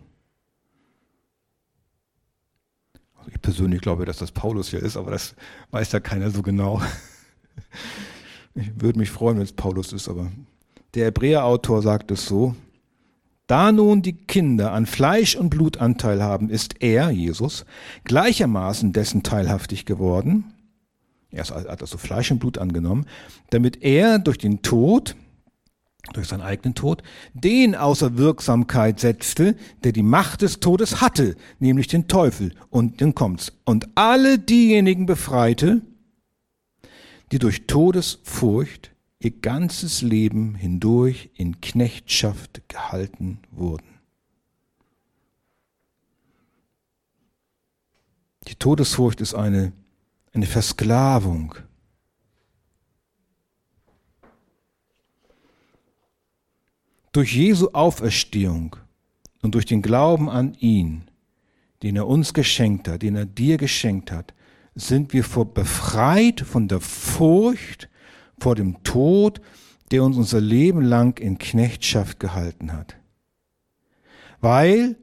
Ich 3.32 3.41
persönlich 3.41 3.82
glaube, 3.82 4.06
dass 4.06 4.17
das 4.17 4.32
Paulus 4.32 4.69
hier 4.69 4.82
ist, 4.82 4.97
aber 4.97 5.12
das 5.12 5.36
weiß 5.71 5.91
ja 5.91 5.99
keiner 5.99 6.30
so 6.30 6.41
genau. 6.41 6.82
Ich 8.56 8.82
würde 8.82 8.99
mich 8.99 9.12
freuen, 9.12 9.38
wenn 9.38 9.43
es 9.43 9.54
Paulus 9.54 9.93
ist, 9.93 10.10
aber 10.10 10.32
der 10.93 11.06
Hebräerautor 11.06 11.82
sagt 11.82 12.12
es 12.12 12.25
so. 12.25 12.56
Da 13.47 13.71
nun 13.71 14.04
die 14.04 14.13
Kinder 14.13 14.73
an 14.73 14.86
Fleisch 14.86 15.36
und 15.36 15.49
Blut 15.49 15.78
Anteil 15.78 16.21
haben, 16.21 16.49
ist 16.49 16.82
er, 16.82 17.10
Jesus, 17.10 17.65
gleichermaßen 18.04 18.93
dessen 18.93 19.23
teilhaftig 19.23 19.86
geworden. 19.86 20.54
Er 21.32 21.43
hat 21.45 21.82
also 21.82 21.97
Fleisch 21.97 22.32
und 22.32 22.39
Blut 22.39 22.58
angenommen, 22.58 23.06
damit 23.49 23.82
er 23.82 24.19
durch 24.19 24.38
den 24.38 24.62
Tod, 24.62 25.15
durch 26.13 26.28
seinen 26.28 26.41
eigenen 26.41 26.75
Tod, 26.75 27.02
den 27.34 27.75
außer 27.75 28.17
Wirksamkeit 28.17 28.99
setzte, 28.99 29.56
der 29.84 29.93
die 29.93 30.04
Macht 30.04 30.43
des 30.43 30.60
Todes 30.60 31.02
hatte, 31.02 31.36
nämlich 31.60 31.88
den 31.88 32.08
Teufel, 32.08 32.54
und 32.69 33.02
den 33.02 33.15
kommt's, 33.15 33.52
und 33.65 33.89
alle 33.95 34.38
diejenigen 34.38 35.08
befreite, 35.08 35.82
die 37.32 37.39
durch 37.39 37.65
Todesfurcht 37.65 38.91
ihr 39.19 39.32
ganzes 39.32 40.01
Leben 40.01 40.55
hindurch 40.55 41.29
in 41.36 41.60
Knechtschaft 41.62 42.62
gehalten 42.69 43.39
wurden. 43.51 43.99
Die 48.47 48.55
Todesfurcht 48.55 49.21
ist 49.21 49.34
eine, 49.34 49.73
eine 50.34 50.45
Versklavung 50.45 51.55
Durch 57.12 57.36
Jesu 57.36 57.69
Auferstehung 57.73 58.75
und 59.41 59.55
durch 59.55 59.65
den 59.65 59.82
Glauben 59.82 60.29
an 60.29 60.53
ihn, 60.53 61.10
den 61.82 61.95
er 61.95 62.08
uns 62.08 62.34
geschenkt 62.34 62.88
hat, 62.88 63.01
den 63.01 63.15
er 63.15 63.25
dir 63.25 63.58
geschenkt 63.58 64.12
hat, 64.12 64.34
sind 64.75 65.12
wir 65.12 65.23
vor, 65.23 65.51
befreit 65.51 66.41
von 66.41 66.67
der 66.67 66.79
Furcht 66.79 67.89
vor 68.41 68.56
dem 68.56 68.84
Tod, 68.84 69.41
der 69.91 70.04
uns 70.04 70.17
unser 70.17 70.41
Leben 70.41 70.82
lang 70.82 71.19
in 71.19 71.38
Knechtschaft 71.38 72.19
gehalten 72.19 72.73
hat. 72.73 72.95
Weil 74.41 74.95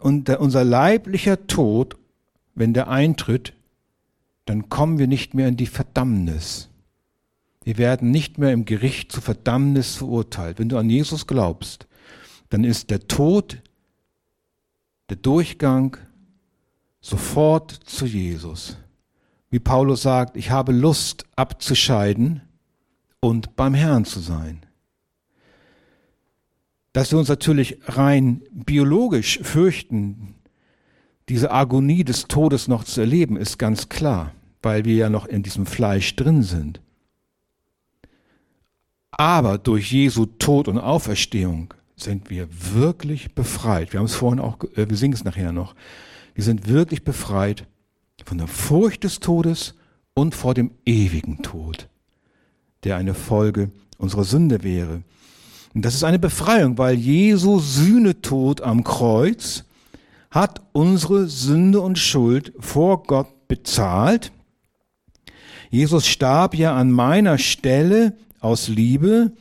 unser 0.00 0.64
leiblicher 0.64 1.46
Tod, 1.46 1.96
wenn 2.54 2.72
der 2.72 2.88
eintritt, 2.88 3.52
dann 4.44 4.68
kommen 4.68 4.98
wir 4.98 5.06
nicht 5.06 5.34
mehr 5.34 5.48
in 5.48 5.56
die 5.56 5.66
Verdammnis. 5.66 6.68
Wir 7.64 7.76
werden 7.76 8.10
nicht 8.10 8.38
mehr 8.38 8.52
im 8.52 8.64
Gericht 8.64 9.12
zu 9.12 9.20
Verdammnis 9.20 9.96
verurteilt. 9.96 10.58
Wenn 10.58 10.70
du 10.70 10.78
an 10.78 10.88
Jesus 10.88 11.26
glaubst, 11.26 11.86
dann 12.48 12.64
ist 12.64 12.88
der 12.90 13.06
Tod, 13.08 13.60
der 15.10 15.16
Durchgang 15.16 15.98
sofort 17.00 17.72
zu 17.72 18.06
Jesus. 18.06 18.78
Wie 19.50 19.58
Paulus 19.58 20.02
sagt, 20.02 20.36
ich 20.36 20.50
habe 20.50 20.72
Lust 20.72 21.24
abzuscheiden 21.36 22.42
und 23.20 23.56
beim 23.56 23.74
Herrn 23.74 24.04
zu 24.04 24.20
sein. 24.20 24.60
Dass 26.92 27.12
wir 27.12 27.18
uns 27.18 27.28
natürlich 27.28 27.78
rein 27.86 28.42
biologisch 28.52 29.38
fürchten, 29.42 30.34
diese 31.28 31.50
Agonie 31.50 32.04
des 32.04 32.26
Todes 32.28 32.68
noch 32.68 32.84
zu 32.84 33.00
erleben, 33.00 33.36
ist 33.36 33.58
ganz 33.58 33.88
klar, 33.88 34.32
weil 34.62 34.84
wir 34.84 34.94
ja 34.94 35.10
noch 35.10 35.26
in 35.26 35.42
diesem 35.42 35.66
Fleisch 35.66 36.16
drin 36.16 36.42
sind. 36.42 36.80
Aber 39.10 39.58
durch 39.58 39.92
Jesu 39.92 40.26
Tod 40.26 40.68
und 40.68 40.78
Auferstehung 40.78 41.74
sind 41.96 42.30
wir 42.30 42.48
wirklich 42.50 43.34
befreit. 43.34 43.92
Wir 43.92 43.98
haben 43.98 44.06
es 44.06 44.14
vorhin 44.14 44.40
auch, 44.40 44.58
äh, 44.76 44.88
wir 44.88 44.96
singen 44.96 45.14
es 45.14 45.24
nachher 45.24 45.52
noch. 45.52 45.74
Wir 46.34 46.44
sind 46.44 46.68
wirklich 46.68 47.02
befreit 47.02 47.66
von 48.24 48.38
der 48.38 48.46
Furcht 48.46 49.04
des 49.04 49.20
Todes 49.20 49.74
und 50.14 50.34
vor 50.34 50.54
dem 50.54 50.72
ewigen 50.84 51.42
Tod, 51.42 51.88
der 52.84 52.96
eine 52.96 53.14
Folge 53.14 53.70
unserer 53.98 54.24
Sünde 54.24 54.62
wäre. 54.62 55.02
Und 55.74 55.84
das 55.84 55.94
ist 55.94 56.04
eine 56.04 56.18
Befreiung, 56.18 56.78
weil 56.78 56.94
Jesu 56.94 57.60
Sühnetod 57.60 58.62
am 58.62 58.84
Kreuz 58.84 59.64
hat 60.30 60.62
unsere 60.72 61.28
Sünde 61.28 61.80
und 61.80 61.98
Schuld 61.98 62.52
vor 62.58 63.02
Gott 63.04 63.48
bezahlt. 63.48 64.32
Jesus 65.70 66.06
starb 66.06 66.54
ja 66.54 66.74
an 66.74 66.90
meiner 66.90 67.38
Stelle 67.38 68.16
aus 68.40 68.68
Liebe. 68.68 69.32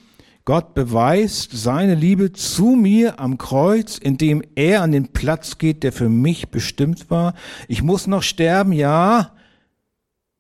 Gott 0.48 0.76
beweist 0.76 1.52
seine 1.52 1.94
Liebe 1.94 2.32
zu 2.32 2.68
mir 2.68 3.20
am 3.20 3.38
Kreuz, 3.38 3.98
indem 3.98 4.42
er 4.56 4.82
an 4.82 4.94
den 4.94 5.10
Platz 5.10 5.58
geht, 5.58 5.84
der 5.84 5.92
für 5.92 6.08
mich 6.08 6.48
bestimmt 6.48 7.10
war. 7.10 7.34
Ich 7.68 7.84
muss 7.84 8.08
noch 8.08 8.24
sterben, 8.24 8.72
ja. 8.72 9.36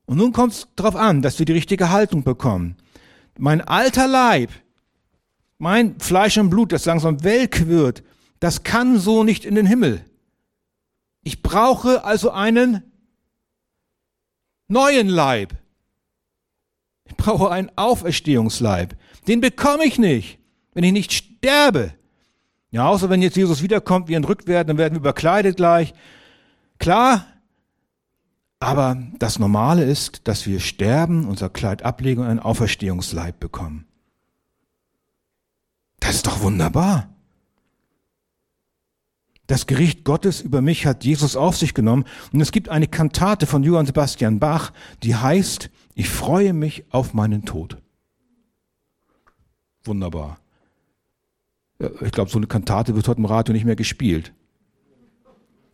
Und 0.05 0.15
nun 0.15 0.31
kommt 0.31 0.53
es 0.53 0.69
darauf 0.77 0.95
an, 0.95 1.21
dass 1.21 1.39
wir 1.39 1.45
die 1.45 1.51
richtige 1.51 1.89
Haltung 1.89 2.23
bekommen. 2.23 2.77
Mein 3.37 3.59
alter 3.59 4.07
Leib, 4.07 4.49
mein 5.57 5.99
Fleisch 5.99 6.37
und 6.37 6.51
Blut, 6.51 6.71
das 6.71 6.85
langsam 6.85 7.25
welk 7.25 7.67
wird, 7.67 8.01
das 8.39 8.63
kann 8.63 8.99
so 8.99 9.25
nicht 9.25 9.43
in 9.43 9.55
den 9.55 9.65
Himmel. 9.65 10.05
Ich 11.21 11.43
brauche 11.43 12.05
also 12.05 12.31
einen 12.31 12.81
neuen 14.69 15.09
Leib. 15.09 15.53
Ich 17.03 17.17
brauche 17.17 17.51
einen 17.51 17.73
Auferstehungsleib. 17.75 18.95
Den 19.27 19.41
bekomme 19.41 19.85
ich 19.85 19.97
nicht, 19.99 20.39
wenn 20.73 20.83
ich 20.83 20.93
nicht 20.93 21.11
sterbe. 21.11 21.93
Ja, 22.71 22.87
außer 22.87 23.09
wenn 23.09 23.21
jetzt 23.21 23.37
Jesus 23.37 23.61
wiederkommt, 23.61 24.07
wir 24.07 24.17
entrückt 24.17 24.47
werden, 24.47 24.67
dann 24.69 24.77
werden 24.77 24.93
wir 24.93 24.99
überkleidet 24.99 25.57
gleich. 25.57 25.93
Klar, 26.79 27.25
aber 28.59 28.97
das 29.19 29.39
Normale 29.39 29.83
ist, 29.83 30.27
dass 30.27 30.45
wir 30.45 30.59
sterben, 30.59 31.27
unser 31.27 31.49
Kleid 31.49 31.83
ablegen 31.83 32.21
und 32.21 32.27
einen 32.27 32.39
Auferstehungsleib 32.39 33.39
bekommen. 33.39 33.85
Das 35.99 36.15
ist 36.15 36.27
doch 36.27 36.41
wunderbar. 36.41 37.09
Das 39.45 39.65
Gericht 39.65 40.03
Gottes 40.03 40.41
über 40.41 40.61
mich 40.61 40.85
hat 40.85 41.05
Jesus 41.05 41.37
auf 41.37 41.55
sich 41.55 41.73
genommen. 41.73 42.05
Und 42.33 42.41
es 42.41 42.51
gibt 42.51 42.67
eine 42.67 42.87
Kantate 42.87 43.45
von 43.45 43.63
Johann 43.63 43.85
Sebastian 43.85 44.39
Bach, 44.39 44.73
die 45.03 45.15
heißt, 45.15 45.69
ich 45.95 46.09
freue 46.09 46.53
mich 46.53 46.83
auf 46.91 47.13
meinen 47.13 47.45
Tod. 47.45 47.77
Wunderbar. 49.87 50.39
Ich 52.01 52.11
glaube, 52.11 52.29
so 52.29 52.37
eine 52.37 52.47
Kantate 52.47 52.95
wird 52.95 53.07
heute 53.07 53.19
im 53.19 53.25
Radio 53.25 53.53
nicht 53.53 53.65
mehr 53.65 53.75
gespielt. 53.75 54.33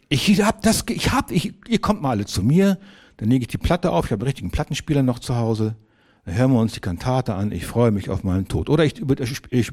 Ich 0.10 0.41
hab 0.43 0.62
das, 0.62 0.84
ich 0.89 1.12
hab, 1.12 1.32
ich, 1.32 1.54
ihr 1.67 1.80
kommt 1.80 2.02
mal 2.02 2.12
alle 2.12 2.26
zu 2.26 2.43
mir, 2.43 2.78
dann 3.17 3.30
lege 3.30 3.43
ich 3.43 3.47
die 3.47 3.58
Platte 3.58 3.91
auf, 3.91 4.06
ich 4.06 4.12
habe 4.12 4.21
einen 4.21 4.28
richtigen 4.28 4.52
Plattenspieler 4.52 5.02
noch 5.02 5.19
zu 5.19 5.36
Hause, 5.36 5.76
dann 6.26 6.36
hören 6.36 6.52
wir 6.52 6.60
uns 6.60 6.73
die 6.73 6.82
Kantate 6.82 7.34
an, 7.34 7.52
ich 7.52 7.65
freue 7.65 7.91
mich 7.91 8.10
auf 8.10 8.23
meinen 8.23 8.47
Tod. 8.47 8.69
Oder 8.69 8.86
ich, 8.86 9.02
ich, 9.02 9.41
ich, 9.49 9.71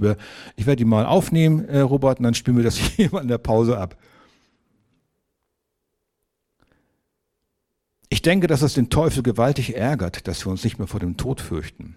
ich 0.56 0.66
werde 0.66 0.76
die 0.76 0.84
mal 0.84 1.04
aufnehmen, 1.04 1.64
äh, 1.66 1.80
Robert, 1.80 2.18
und 2.18 2.24
dann 2.24 2.34
spielen 2.34 2.56
wir 2.56 2.64
das 2.64 2.76
hier 2.76 3.10
mal 3.10 3.22
in 3.22 3.28
der 3.28 3.38
Pause 3.38 3.78
ab. 3.78 3.96
Ich 8.08 8.22
denke, 8.22 8.46
dass 8.46 8.62
es 8.62 8.74
den 8.74 8.90
Teufel 8.90 9.22
gewaltig 9.22 9.76
ärgert, 9.76 10.26
dass 10.26 10.44
wir 10.44 10.50
uns 10.50 10.64
nicht 10.64 10.78
mehr 10.78 10.88
vor 10.88 11.00
dem 11.00 11.16
Tod 11.16 11.40
fürchten. 11.40 11.96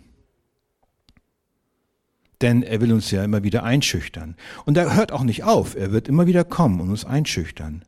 Denn 2.43 2.62
er 2.62 2.79
will 2.79 2.93
uns 2.93 3.10
ja 3.10 3.23
immer 3.23 3.41
wieder 3.41 3.63
einschüchtern. 3.63 4.36
Und 4.65 4.77
er 4.77 4.95
hört 4.95 5.12
auch 5.12 5.23
nicht 5.23 5.43
auf. 5.43 5.75
Er 5.75 5.91
wird 5.91 6.08
immer 6.08 6.27
wieder 6.27 6.43
kommen 6.43 6.79
und 6.79 6.91
uns 6.91 7.06
einschüchtern. 7.06 7.84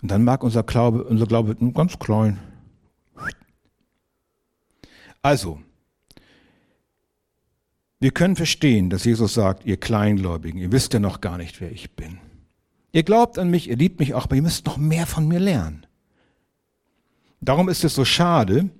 Und 0.00 0.10
dann 0.10 0.24
mag 0.24 0.42
unser 0.42 0.62
Glaube, 0.62 1.04
unser 1.04 1.26
Glaube 1.26 1.56
ganz 1.74 1.98
klein 1.98 2.38
also, 5.26 5.60
wir 7.98 8.12
können 8.12 8.36
verstehen, 8.36 8.90
dass 8.90 9.04
Jesus 9.04 9.34
sagt, 9.34 9.66
ihr 9.66 9.76
Kleingläubigen, 9.76 10.60
ihr 10.60 10.70
wisst 10.70 10.92
ja 10.92 11.00
noch 11.00 11.20
gar 11.20 11.36
nicht, 11.36 11.60
wer 11.60 11.72
ich 11.72 11.96
bin. 11.96 12.20
Ihr 12.92 13.02
glaubt 13.02 13.36
an 13.36 13.50
mich, 13.50 13.68
ihr 13.68 13.74
liebt 13.74 13.98
mich 13.98 14.14
auch, 14.14 14.26
aber 14.26 14.36
ihr 14.36 14.42
müsst 14.42 14.66
noch 14.66 14.76
mehr 14.76 15.04
von 15.04 15.26
mir 15.26 15.40
lernen. 15.40 15.84
Darum 17.40 17.68
ist 17.68 17.82
es 17.82 17.96
so 17.96 18.04
schade, 18.04 18.70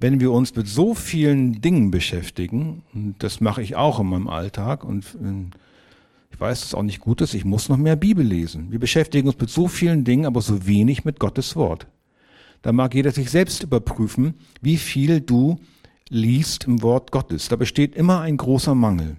wenn 0.00 0.18
wir 0.18 0.32
uns 0.32 0.56
mit 0.56 0.66
so 0.66 0.94
vielen 0.94 1.60
Dingen 1.60 1.90
beschäftigen, 1.90 2.82
und 2.94 3.16
das 3.18 3.40
mache 3.40 3.62
ich 3.62 3.76
auch 3.76 4.00
in 4.00 4.06
meinem 4.06 4.28
Alltag, 4.28 4.82
und 4.82 5.04
äh, 5.22 5.56
ich 6.32 6.40
weiß, 6.40 6.60
dass 6.60 6.68
es 6.68 6.74
auch 6.74 6.82
nicht 6.82 7.00
gut 7.00 7.20
ist, 7.20 7.34
ich 7.34 7.44
muss 7.44 7.68
noch 7.68 7.76
mehr 7.76 7.96
Bibel 7.96 8.24
lesen. 8.24 8.72
Wir 8.72 8.78
beschäftigen 8.78 9.28
uns 9.28 9.38
mit 9.38 9.50
so 9.50 9.68
vielen 9.68 10.04
Dingen, 10.04 10.24
aber 10.24 10.40
so 10.40 10.66
wenig 10.66 11.04
mit 11.04 11.20
Gottes 11.20 11.54
Wort. 11.54 11.86
Da 12.62 12.72
mag 12.72 12.94
jeder 12.94 13.10
sich 13.10 13.30
selbst 13.30 13.62
überprüfen, 13.62 14.34
wie 14.60 14.78
viel 14.78 15.20
du 15.20 15.58
liest 16.08 16.64
im 16.64 16.82
Wort 16.82 17.10
Gottes. 17.10 17.48
Da 17.48 17.56
besteht 17.56 17.94
immer 17.94 18.20
ein 18.20 18.36
großer 18.36 18.74
Mangel. 18.74 19.16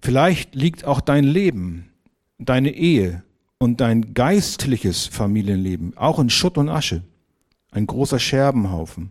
Vielleicht 0.00 0.54
liegt 0.54 0.84
auch 0.84 1.00
dein 1.00 1.24
Leben, 1.24 1.90
deine 2.38 2.70
Ehe 2.70 3.24
und 3.58 3.80
dein 3.80 4.14
geistliches 4.14 5.06
Familienleben 5.06 5.96
auch 5.96 6.20
in 6.20 6.30
Schutt 6.30 6.58
und 6.58 6.68
Asche. 6.68 7.02
Ein 7.72 7.86
großer 7.86 8.18
Scherbenhaufen. 8.18 9.10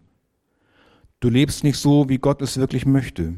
Du 1.19 1.30
lebst 1.30 1.63
nicht 1.63 1.77
so, 1.77 2.10
wie 2.10 2.19
Gott 2.19 2.41
es 2.41 2.58
wirklich 2.58 2.86
möchte, 2.86 3.36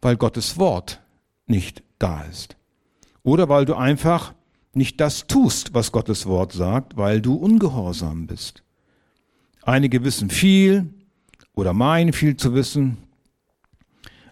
weil 0.00 0.16
Gottes 0.16 0.58
Wort 0.58 1.00
nicht 1.46 1.82
da 1.98 2.22
ist. 2.22 2.56
Oder 3.22 3.48
weil 3.48 3.64
du 3.64 3.74
einfach 3.74 4.34
nicht 4.74 5.00
das 5.00 5.26
tust, 5.26 5.74
was 5.74 5.90
Gottes 5.90 6.26
Wort 6.26 6.52
sagt, 6.52 6.96
weil 6.96 7.20
du 7.20 7.34
ungehorsam 7.34 8.26
bist. 8.26 8.62
Einige 9.62 10.04
wissen 10.04 10.30
viel, 10.30 10.88
oder 11.58 11.74
meinen 11.74 12.12
viel 12.12 12.36
zu 12.36 12.54
wissen, 12.54 12.98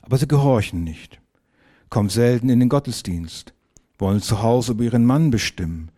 aber 0.00 0.16
sie 0.16 0.28
gehorchen 0.28 0.84
nicht, 0.84 1.20
kommen 1.90 2.08
selten 2.08 2.48
in 2.48 2.60
den 2.60 2.68
Gottesdienst, 2.68 3.52
wollen 3.98 4.22
zu 4.22 4.42
Hause 4.42 4.72
über 4.72 4.84
ihren 4.84 5.04
Mann 5.04 5.32
bestimmen, 5.32 5.90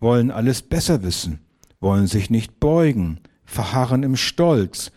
wollen 0.00 0.30
alles 0.30 0.60
besser 0.60 1.02
wissen, 1.02 1.40
wollen 1.80 2.06
sich 2.06 2.28
nicht 2.28 2.60
beugen, 2.60 3.20
verharren 3.46 4.02
im 4.02 4.16
Stolz, 4.16 4.92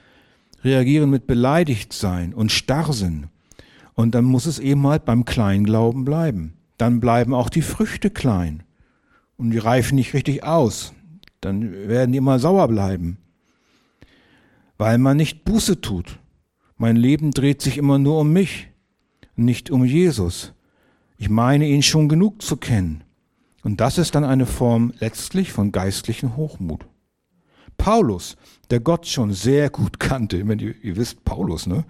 reagieren 0.64 1.10
mit 1.10 1.28
Beleidigtsein 1.28 2.34
und 2.34 2.52
Starrsinn. 2.52 3.28
Und 3.94 4.16
dann 4.16 4.26
muss 4.26 4.46
es 4.46 4.60
eben 4.60 4.86
halt 4.88 5.06
beim 5.06 5.26
Kleinglauben 5.26 6.06
bleiben. 6.06 6.54
Dann 6.78 7.00
bleiben 7.00 7.34
auch 7.34 7.50
die 7.50 7.62
Früchte 7.62 8.10
klein. 8.10 8.64
Und 9.38 9.52
die 9.52 9.58
reifen 9.58 9.96
nicht 9.96 10.14
richtig 10.14 10.44
aus. 10.44 10.94
Dann 11.42 11.72
werden 11.88 12.12
die 12.12 12.18
immer 12.18 12.40
sauer 12.40 12.68
bleiben 12.68 13.18
weil 14.78 14.98
man 14.98 15.18
nicht 15.18 15.44
Buße 15.44 15.82
tut. 15.82 16.20
Mein 16.78 16.96
Leben 16.96 17.32
dreht 17.32 17.62
sich 17.62 17.78
immer 17.78 17.98
nur 17.98 18.20
um 18.20 18.32
mich, 18.32 18.68
nicht 19.36 19.72
um 19.72 19.84
Jesus. 19.84 20.54
Ich 21.18 21.30
meine 21.30 21.68
ihn 21.68 21.82
schon 21.82 22.10
genug 22.10 22.42
zu 22.42 22.58
kennen. 22.58 23.04
Und 23.64 23.82
das 23.82 23.98
ist 23.98 24.16
dann 24.16 24.24
eine 24.24 24.46
Form 24.46 24.94
letztlich 25.00 25.52
von 25.52 25.72
geistlichen 25.72 26.38
Hochmut. 26.38 26.86
Paulus, 27.78 28.38
der 28.70 28.80
Gott 28.80 29.08
schon 29.08 29.34
sehr 29.34 29.70
gut 29.70 30.00
kannte, 30.00 30.44
meine, 30.44 30.62
ihr, 30.62 30.76
ihr 30.82 30.96
wisst 30.96 31.24
Paulus, 31.24 31.68
ne? 31.68 31.86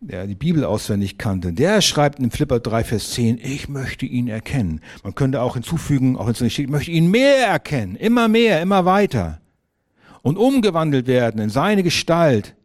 der 0.00 0.26
die 0.26 0.34
Bibel 0.34 0.64
auswendig 0.64 1.18
kannte, 1.18 1.52
der 1.52 1.80
schreibt 1.80 2.18
in 2.18 2.30
Flipper 2.30 2.60
3, 2.60 2.84
Vers 2.84 3.10
10, 3.12 3.38
ich 3.42 3.68
möchte 3.68 4.04
ihn 4.06 4.28
erkennen. 4.28 4.80
Man 5.02 5.14
könnte 5.14 5.40
auch 5.40 5.54
hinzufügen, 5.54 6.16
auch 6.16 6.26
wenn 6.26 6.32
es 6.32 6.40
nicht 6.40 6.52
steht, 6.52 6.66
ich 6.66 6.70
möchte 6.70 6.90
ihn 6.90 7.10
mehr 7.10 7.46
erkennen, 7.46 7.96
immer 7.96 8.28
mehr, 8.28 8.60
immer 8.60 8.84
weiter 8.84 9.40
und 10.26 10.38
umgewandelt 10.38 11.06
werden 11.06 11.40
in 11.40 11.50
seine 11.50 11.84
Gestalt. 11.84 12.55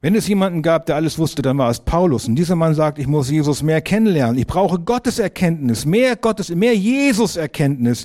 Wenn 0.00 0.14
es 0.14 0.28
jemanden 0.28 0.62
gab, 0.62 0.86
der 0.86 0.94
alles 0.94 1.18
wusste, 1.18 1.42
dann 1.42 1.58
war 1.58 1.70
es 1.70 1.80
Paulus. 1.80 2.28
Und 2.28 2.36
dieser 2.36 2.54
Mann 2.54 2.74
sagt, 2.74 3.00
ich 3.00 3.08
muss 3.08 3.30
Jesus 3.30 3.64
mehr 3.64 3.80
kennenlernen. 3.80 4.38
Ich 4.38 4.46
brauche 4.46 4.78
Gottes 4.78 5.18
Erkenntnis, 5.18 5.86
mehr 5.86 6.14
Gottes, 6.14 6.50
mehr 6.50 6.74
Jesus 6.74 7.36
Erkenntnis, 7.36 8.04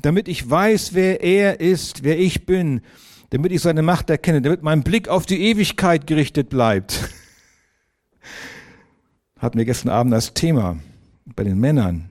damit 0.00 0.28
ich 0.28 0.48
weiß, 0.48 0.94
wer 0.94 1.22
er 1.22 1.60
ist, 1.60 2.02
wer 2.02 2.18
ich 2.18 2.46
bin, 2.46 2.80
damit 3.28 3.52
ich 3.52 3.60
seine 3.60 3.82
Macht 3.82 4.08
erkenne, 4.08 4.40
damit 4.40 4.62
mein 4.62 4.82
Blick 4.82 5.08
auf 5.08 5.26
die 5.26 5.42
Ewigkeit 5.42 6.06
gerichtet 6.06 6.48
bleibt. 6.48 7.08
Hatten 9.38 9.58
wir 9.58 9.66
gestern 9.66 9.90
Abend 9.90 10.14
als 10.14 10.32
Thema 10.32 10.78
bei 11.26 11.44
den 11.44 11.60
Männern. 11.60 12.08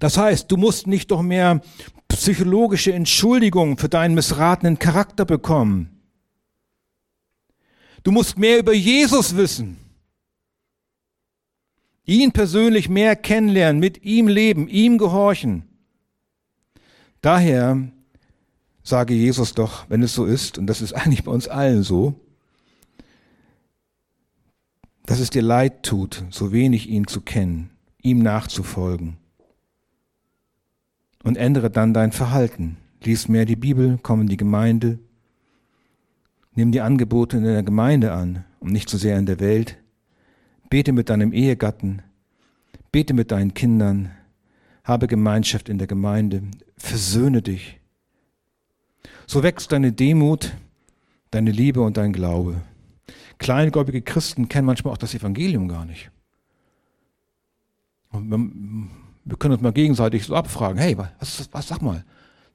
Das 0.00 0.18
heißt, 0.18 0.50
du 0.50 0.56
musst 0.56 0.88
nicht 0.88 1.12
doch 1.12 1.22
mehr 1.22 1.60
psychologische 2.08 2.92
Entschuldigung 2.92 3.78
für 3.78 3.88
deinen 3.88 4.14
missratenen 4.14 4.80
Charakter 4.80 5.24
bekommen. 5.24 5.91
Du 8.02 8.10
musst 8.10 8.38
mehr 8.38 8.58
über 8.58 8.72
Jesus 8.72 9.36
wissen. 9.36 9.76
Ihn 12.04 12.32
persönlich 12.32 12.88
mehr 12.88 13.14
kennenlernen, 13.14 13.78
mit 13.78 14.02
ihm 14.02 14.26
leben, 14.26 14.68
ihm 14.68 14.98
gehorchen. 14.98 15.64
Daher 17.20 17.92
sage 18.82 19.14
Jesus 19.14 19.54
doch, 19.54 19.88
wenn 19.88 20.02
es 20.02 20.14
so 20.14 20.24
ist, 20.24 20.58
und 20.58 20.66
das 20.66 20.80
ist 20.80 20.92
eigentlich 20.94 21.24
bei 21.24 21.30
uns 21.30 21.46
allen 21.46 21.84
so, 21.84 22.14
dass 25.06 25.20
es 25.20 25.30
dir 25.30 25.42
leid 25.42 25.82
tut, 25.82 26.24
so 26.30 26.52
wenig 26.52 26.88
ihn 26.88 27.06
zu 27.06 27.20
kennen, 27.20 27.70
ihm 28.02 28.20
nachzufolgen. 28.20 29.16
Und 31.22 31.36
ändere 31.36 31.70
dann 31.70 31.94
dein 31.94 32.10
Verhalten. 32.10 32.78
Lies 33.04 33.28
mehr 33.28 33.44
die 33.44 33.56
Bibel, 33.56 33.98
komm 34.02 34.22
in 34.22 34.26
die 34.26 34.36
Gemeinde, 34.36 34.98
Nimm 36.54 36.72
die 36.72 36.80
Angebote 36.80 37.38
in 37.38 37.44
der 37.44 37.62
Gemeinde 37.62 38.12
an 38.12 38.44
und 38.60 38.72
nicht 38.72 38.88
so 38.90 38.98
sehr 38.98 39.18
in 39.18 39.26
der 39.26 39.40
Welt. 39.40 39.78
Bete 40.68 40.92
mit 40.92 41.08
deinem 41.08 41.32
Ehegatten. 41.32 42.02
Bete 42.90 43.14
mit 43.14 43.30
deinen 43.30 43.54
Kindern. 43.54 44.10
Habe 44.84 45.06
Gemeinschaft 45.06 45.68
in 45.68 45.78
der 45.78 45.86
Gemeinde. 45.86 46.42
Versöhne 46.76 47.42
dich. 47.42 47.80
So 49.26 49.42
wächst 49.42 49.72
deine 49.72 49.92
Demut, 49.92 50.52
deine 51.30 51.50
Liebe 51.50 51.80
und 51.80 51.96
dein 51.96 52.12
Glaube. 52.12 52.60
Kleingläubige 53.38 54.02
Christen 54.02 54.48
kennen 54.48 54.66
manchmal 54.66 54.92
auch 54.92 54.98
das 54.98 55.14
Evangelium 55.14 55.68
gar 55.68 55.84
nicht. 55.84 56.10
Und 58.10 58.90
wir 59.24 59.36
können 59.38 59.54
uns 59.54 59.62
mal 59.62 59.72
gegenseitig 59.72 60.24
so 60.24 60.34
abfragen, 60.34 60.78
hey, 60.78 60.96
was, 60.98 61.48
was 61.50 61.68
sag 61.68 61.80
mal, 61.80 62.04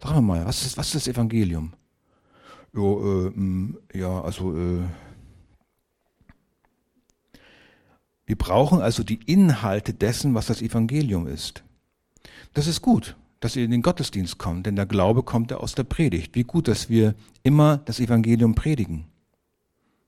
sag 0.01 0.21
mal, 0.21 0.45
was 0.45 0.65
ist, 0.65 0.77
was 0.77 0.87
ist 0.87 0.95
das 0.95 1.07
Evangelium? 1.07 1.73
Jo, 2.77 3.25
äh, 3.25 3.29
mm, 3.31 3.77
ja, 3.95 4.21
also 4.21 4.55
äh, 4.55 4.83
wir 8.27 8.37
brauchen 8.37 8.81
also 8.81 9.03
die 9.03 9.19
Inhalte 9.25 9.95
dessen, 9.95 10.35
was 10.35 10.45
das 10.45 10.61
Evangelium 10.61 11.25
ist. 11.25 11.63
Das 12.53 12.67
ist 12.67 12.83
gut, 12.83 13.17
dass 13.39 13.55
ihr 13.55 13.65
in 13.65 13.71
den 13.71 13.81
Gottesdienst 13.81 14.37
kommt, 14.37 14.67
denn 14.67 14.75
der 14.75 14.85
Glaube 14.85 15.23
kommt 15.23 15.49
ja 15.49 15.57
aus 15.57 15.73
der 15.73 15.85
Predigt. 15.85 16.35
Wie 16.35 16.43
gut, 16.43 16.67
dass 16.67 16.87
wir 16.87 17.15
immer 17.41 17.77
das 17.77 17.99
Evangelium 17.99 18.53
predigen. 18.53 19.07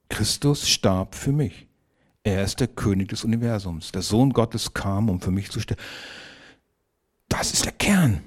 Christus 0.08 0.70
starb 0.70 1.16
für 1.16 1.32
mich. 1.32 1.66
Er 2.22 2.44
ist 2.44 2.60
der 2.60 2.68
König 2.68 3.08
des 3.08 3.24
Universums. 3.24 3.92
Der 3.92 4.04
Sohn 4.04 4.32
Gottes 4.32 4.76
kam, 4.76 5.10
um 5.10 5.22
für 5.22 5.32
mich 5.32 5.50
zu 5.50 5.60
sterben. 5.60 5.82
Das 7.30 7.52
ist 7.52 7.66
der 7.66 7.72
Kern. 7.72 8.22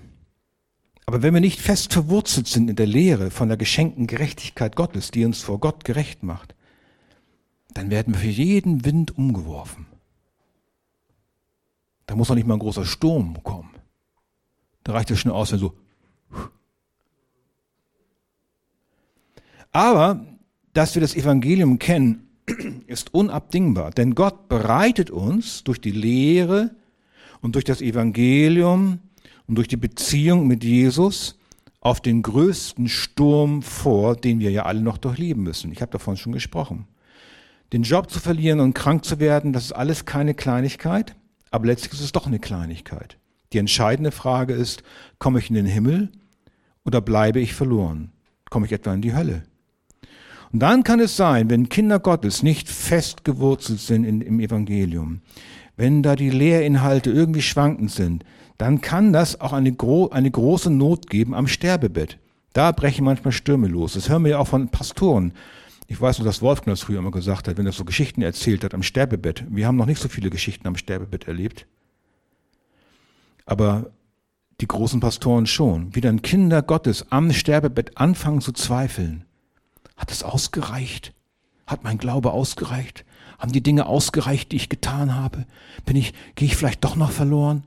Aber 1.13 1.23
wenn 1.23 1.35
wir 1.35 1.43
nicht 1.43 1.61
fest 1.61 1.93
verwurzelt 1.93 2.47
sind 2.47 2.71
in 2.71 2.77
der 2.77 2.87
Lehre 2.87 3.31
von 3.31 3.49
der 3.49 3.59
geschenkten 3.59 4.07
Gerechtigkeit 4.07 4.77
Gottes, 4.77 5.11
die 5.11 5.27
uns 5.27 5.43
vor 5.43 5.61
Gott 5.61 5.85
gerecht 5.85 6.23
macht, 6.23 6.55
dann 7.75 7.91
werden 7.91 8.15
wir 8.15 8.21
für 8.21 8.29
jeden 8.29 8.87
Wind 8.87 9.19
umgeworfen. 9.19 9.85
Da 12.07 12.17
muss 12.17 12.29
doch 12.29 12.35
nicht 12.35 12.47
mal 12.47 12.55
ein 12.55 12.61
großer 12.61 12.87
Sturm 12.87 13.43
kommen. 13.43 13.75
Da 14.85 14.95
reicht 14.95 15.11
es 15.11 15.21
schon 15.21 15.33
aus, 15.33 15.53
wenn 15.53 15.59
so. 15.59 15.75
Aber, 19.71 20.25
dass 20.73 20.95
wir 20.95 21.03
das 21.03 21.15
Evangelium 21.15 21.79
kennen, 21.79 22.31
ist 22.87 23.13
unabdingbar, 23.13 23.91
denn 23.91 24.15
Gott 24.15 24.49
bereitet 24.49 25.11
uns 25.11 25.63
durch 25.63 25.79
die 25.79 25.91
Lehre 25.91 26.75
und 27.43 27.55
durch 27.55 27.67
das 27.67 27.83
Evangelium 27.83 29.01
und 29.47 29.57
durch 29.57 29.69
die 29.69 29.77
Beziehung 29.77 30.47
mit 30.47 30.65
Jesus 30.65 31.39
auf 31.81 32.01
den 32.01 32.23
größten 32.23 32.89
Sturm 32.89 33.63
vor, 33.63 34.17
den 34.17 34.39
wir 34.39 34.51
ja 34.51 34.65
alle 34.65 34.81
noch 34.81 34.99
durchleben 34.99 35.43
müssen. 35.43 35.73
Ich 35.73 35.83
habe 35.83 35.91
davon 35.91 36.17
schon 36.17 36.33
gesprochen. 36.33 36.87
Den 37.73 37.83
Job 37.83 38.11
zu 38.11 38.21
verlieren 38.21 38.61
und 38.61 38.75
krank 38.75 39.05
zu 39.05 39.19
werden, 39.19 39.53
das 39.53 39.65
ist 39.65 39.73
alles 39.73 40.05
keine 40.05 40.35
Kleinigkeit, 40.35 41.17
aber 41.51 41.67
letztlich 41.67 41.95
ist 41.95 42.01
es 42.01 42.13
doch 42.13 42.27
eine 42.27 42.39
Kleinigkeit. 42.39 43.19
Die 43.53 43.59
entscheidende 43.59 44.13
Frage 44.13 44.55
ist, 44.55 44.83
komme 45.19 45.39
ich 45.39 45.49
in 45.49 45.57
den 45.57 45.67
Himmel 45.67 46.11
oder 46.85 47.01
bleibe 47.01 47.41
ich 47.41 47.55
verloren? 47.55 48.13
Komme 48.51 48.67
ich 48.67 48.73
etwa 48.73 48.95
in 48.95 49.03
die 49.03 49.15
Hölle? 49.15 49.43
Und 50.53 50.61
dann 50.61 50.85
kann 50.85 51.01
es 51.01 51.17
sein, 51.17 51.49
wenn 51.49 51.69
Kinder 51.69 51.99
Gottes 51.99 52.43
nicht 52.43 52.69
fest 52.69 53.25
gewurzelt 53.25 53.81
sind 53.81 54.05
in, 54.05 54.21
im 54.21 54.39
Evangelium, 54.39 55.23
wenn 55.77 56.03
da 56.03 56.15
die 56.15 56.31
Lehrinhalte 56.31 57.11
irgendwie 57.11 57.43
schwankend 57.43 57.91
sind, 57.91 58.25
dann 58.59 58.83
kann 58.83 59.13
das 59.13 59.41
auch 59.41 59.55
eine, 59.55 59.73
gro 59.73 60.11
eine 60.11 60.31
große 60.31 60.71
Not 60.71 61.09
geben 61.09 61.35
am 61.35 61.49
Sterbebett. 61.49 62.19
Da 62.53 62.71
brechen 62.73 63.05
manchmal 63.05 63.33
Stürme 63.33 63.67
los. 63.67 63.95
Das 63.95 64.11
hören 64.11 64.25
wir 64.25 64.33
ja 64.33 64.39
auch 64.39 64.49
von 64.49 64.69
Pastoren. 64.69 65.33
Ich 65.87 66.01
weiß 66.01 66.19
nur, 66.19 66.27
dass 66.27 66.43
Wolfgang 66.43 66.73
das 66.73 66.83
früher 66.83 66.99
immer 66.99 67.11
gesagt 67.11 67.49
hat, 67.49 67.57
wenn 67.57 67.67
er 67.67 67.73
so 67.73 67.85
Geschichten 67.85 68.21
erzählt 68.21 68.63
hat 68.63 68.75
am 68.75 68.83
Sterbebett. 68.83 69.45
Wir 69.49 69.67
haben 69.67 69.77
noch 69.77 69.87
nicht 69.87 70.01
so 70.01 70.09
viele 70.09 70.29
Geschichten 70.29 70.69
am 70.69 70.77
Sterbebett 70.77 71.27
erlebt. 71.27 71.67
Aber 73.47 73.91
die 74.61 74.69
großen 74.69 75.01
Pastoren 75.01 75.47
schon. 75.47 75.95
Wie 75.95 76.01
dann 76.03 76.23
Kinder 76.23 76.63
Gottes 76.63 77.11
am 77.11 77.33
Sterbebett 77.33 77.97
anfangen 77.97 78.43
zu 78.43 78.53
zweifeln. 78.53 79.25
Hat 80.03 80.11
es 80.11 80.25
ausgereicht? 80.25 81.15
Hat 81.65 81.85
mein 81.85 81.97
Glaube 81.97 82.33
ausgereicht? 82.33 83.05
Haben 83.39 83.53
die 83.53 83.63
Dinge 83.63 83.87
ausgereicht, 83.87 84.51
die 84.51 84.57
ich 84.57 84.69
getan 84.69 85.15
habe? 85.15 85.47
Bin 85.87 85.95
ich, 85.95 86.13
gehe 86.35 86.49
ich 86.49 86.57
vielleicht 86.57 86.83
doch 86.83 86.97
noch 86.97 87.13
verloren? 87.13 87.63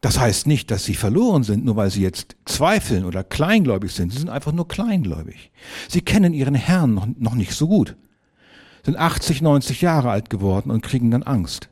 Das 0.00 0.18
heißt 0.18 0.46
nicht, 0.46 0.70
dass 0.70 0.86
sie 0.86 0.94
verloren 0.94 1.42
sind, 1.42 1.66
nur 1.66 1.76
weil 1.76 1.90
sie 1.90 2.00
jetzt 2.00 2.34
zweifeln 2.46 3.04
oder 3.04 3.22
kleingläubig 3.22 3.92
sind. 3.92 4.10
Sie 4.10 4.18
sind 4.18 4.30
einfach 4.30 4.52
nur 4.52 4.68
kleingläubig. 4.68 5.50
Sie 5.86 6.00
kennen 6.00 6.32
ihren 6.32 6.54
Herrn 6.54 6.94
noch, 6.94 7.06
noch 7.18 7.34
nicht 7.34 7.52
so 7.52 7.68
gut. 7.68 7.94
Sind 8.82 8.96
80, 8.96 9.42
90 9.42 9.82
Jahre 9.82 10.08
alt 10.08 10.30
geworden 10.30 10.70
und 10.70 10.80
kriegen 10.80 11.10
dann 11.10 11.24
Angst. 11.24 11.68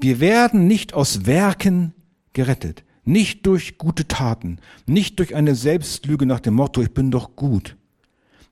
Wir 0.00 0.18
werden 0.18 0.66
nicht 0.66 0.94
aus 0.94 1.26
Werken 1.26 1.94
gerettet, 2.32 2.82
nicht 3.04 3.46
durch 3.46 3.78
gute 3.78 4.08
Taten, 4.08 4.58
nicht 4.86 5.18
durch 5.18 5.34
eine 5.34 5.54
Selbstlüge 5.54 6.26
nach 6.26 6.40
dem 6.40 6.54
Motto, 6.54 6.82
ich 6.82 6.92
bin 6.92 7.10
doch 7.10 7.36
gut. 7.36 7.76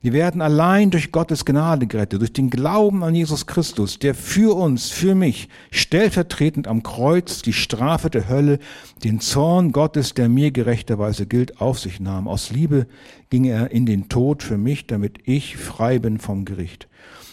Wir 0.03 0.11
werden 0.11 0.41
allein 0.41 0.91
durch 0.91 1.13
Gottes 1.13 1.45
Gnade 1.45 1.87
gerettet, 1.87 2.19
durch 2.19 2.33
den 2.33 2.49
Glauben 2.49 3.05
an 3.05 3.15
Jesus 3.15 3.47
Christus, 3.47 3.99
der 3.99 4.13
für 4.13 4.53
uns, 4.53 4.89
für 4.89 5.15
mich, 5.15 5.47
stellvertretend 5.71 6.67
am 6.67 6.83
Kreuz 6.83 7.41
die 7.41 7.53
Strafe 7.53 8.09
der 8.09 8.27
Hölle, 8.27 8.59
den 9.05 9.21
Zorn 9.21 9.71
Gottes, 9.71 10.13
der 10.13 10.27
mir 10.27 10.51
gerechterweise 10.51 11.25
gilt, 11.25 11.61
auf 11.61 11.79
sich 11.79 12.01
nahm. 12.01 12.27
Aus 12.27 12.51
Liebe 12.51 12.85
ging 13.29 13.45
er 13.45 13.71
in 13.71 13.85
den 13.85 14.09
Tod 14.09 14.43
für 14.43 14.57
mich, 14.57 14.87
damit 14.87 15.19
ich 15.23 15.55
frei 15.55 15.99
bin 15.99 16.19
vom 16.19 16.43
Gericht. 16.43 16.89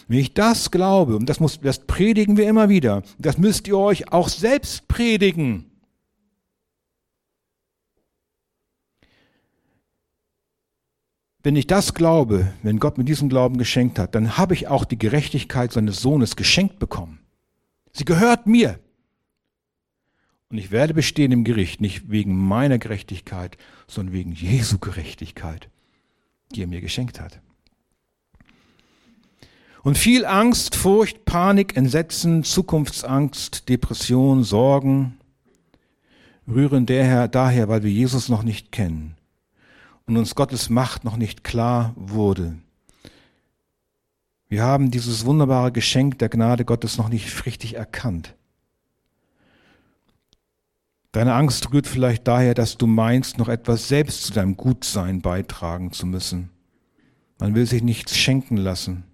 Wenn 0.07 0.19
ich 0.19 0.33
das 0.33 0.71
glaube, 0.71 1.17
und 1.17 1.27
das, 1.27 1.41
muss, 1.41 1.59
das 1.59 1.79
predigen 1.79 2.37
wir 2.37 2.47
immer 2.47 2.69
wieder, 2.69 3.03
das 3.19 3.37
müsst 3.37 3.67
ihr 3.67 3.77
euch 3.77 4.13
auch 4.13 4.29
selbst 4.29 4.87
predigen. 4.87 5.70
Wenn 11.43 11.55
ich 11.55 11.65
das 11.65 11.93
glaube, 11.95 12.53
wenn 12.61 12.79
Gott 12.79 12.97
mir 12.97 13.03
diesen 13.03 13.27
Glauben 13.27 13.57
geschenkt 13.57 13.97
hat, 13.97 14.13
dann 14.13 14.37
habe 14.37 14.53
ich 14.53 14.67
auch 14.67 14.85
die 14.85 14.99
Gerechtigkeit 14.99 15.71
seines 15.71 15.99
Sohnes 15.99 16.35
geschenkt 16.35 16.77
bekommen. 16.77 17.19
Sie 17.93 18.05
gehört 18.05 18.45
mir. 18.45 18.79
Und 20.49 20.57
ich 20.57 20.69
werde 20.69 20.93
bestehen 20.93 21.31
im 21.31 21.43
Gericht, 21.43 21.81
nicht 21.81 22.11
wegen 22.11 22.35
meiner 22.37 22.77
Gerechtigkeit, 22.77 23.57
sondern 23.87 24.13
wegen 24.13 24.33
Jesu 24.33 24.77
Gerechtigkeit, 24.77 25.69
die 26.53 26.61
er 26.61 26.67
mir 26.67 26.81
geschenkt 26.81 27.19
hat. 27.19 27.39
Und 29.81 29.97
viel 29.97 30.25
Angst, 30.25 30.75
Furcht, 30.75 31.25
Panik, 31.25 31.75
Entsetzen, 31.75 32.43
Zukunftsangst, 32.43 33.67
Depression, 33.67 34.43
Sorgen 34.43 35.17
rühren 36.47 36.85
daher, 36.85 37.67
weil 37.67 37.81
wir 37.81 37.89
Jesus 37.89 38.29
noch 38.29 38.43
nicht 38.43 38.71
kennen 38.71 39.15
und 40.11 40.17
uns 40.17 40.35
Gottes 40.35 40.69
Macht 40.69 41.05
noch 41.05 41.15
nicht 41.15 41.45
klar 41.45 41.93
wurde. 41.95 42.57
Wir 44.49 44.61
haben 44.61 44.91
dieses 44.91 45.25
wunderbare 45.25 45.71
Geschenk 45.71 46.19
der 46.19 46.27
Gnade 46.27 46.65
Gottes 46.65 46.97
noch 46.97 47.07
nicht 47.07 47.45
richtig 47.45 47.75
erkannt. 47.75 48.35
Deine 51.13 51.33
Angst 51.33 51.71
rührt 51.71 51.87
vielleicht 51.87 52.27
daher, 52.27 52.53
dass 52.53 52.77
du 52.77 52.87
meinst, 52.87 53.37
noch 53.37 53.47
etwas 53.47 53.87
selbst 53.87 54.23
zu 54.23 54.33
deinem 54.33 54.57
Gutsein 54.57 55.21
beitragen 55.21 55.93
zu 55.93 56.05
müssen. 56.05 56.49
Man 57.39 57.55
will 57.55 57.65
sich 57.65 57.81
nichts 57.81 58.17
schenken 58.17 58.57
lassen. 58.57 59.05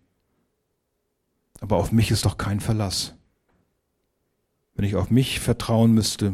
Aber 1.60 1.76
auf 1.76 1.92
mich 1.92 2.10
ist 2.10 2.26
doch 2.26 2.40
kein 2.40 2.60
Verlass. 2.60 3.14
Wenn 4.74 4.86
ich 4.86 4.96
auf 4.96 5.12
mich 5.12 5.42
vertrauen 5.42 5.92
müsste, 5.92 6.34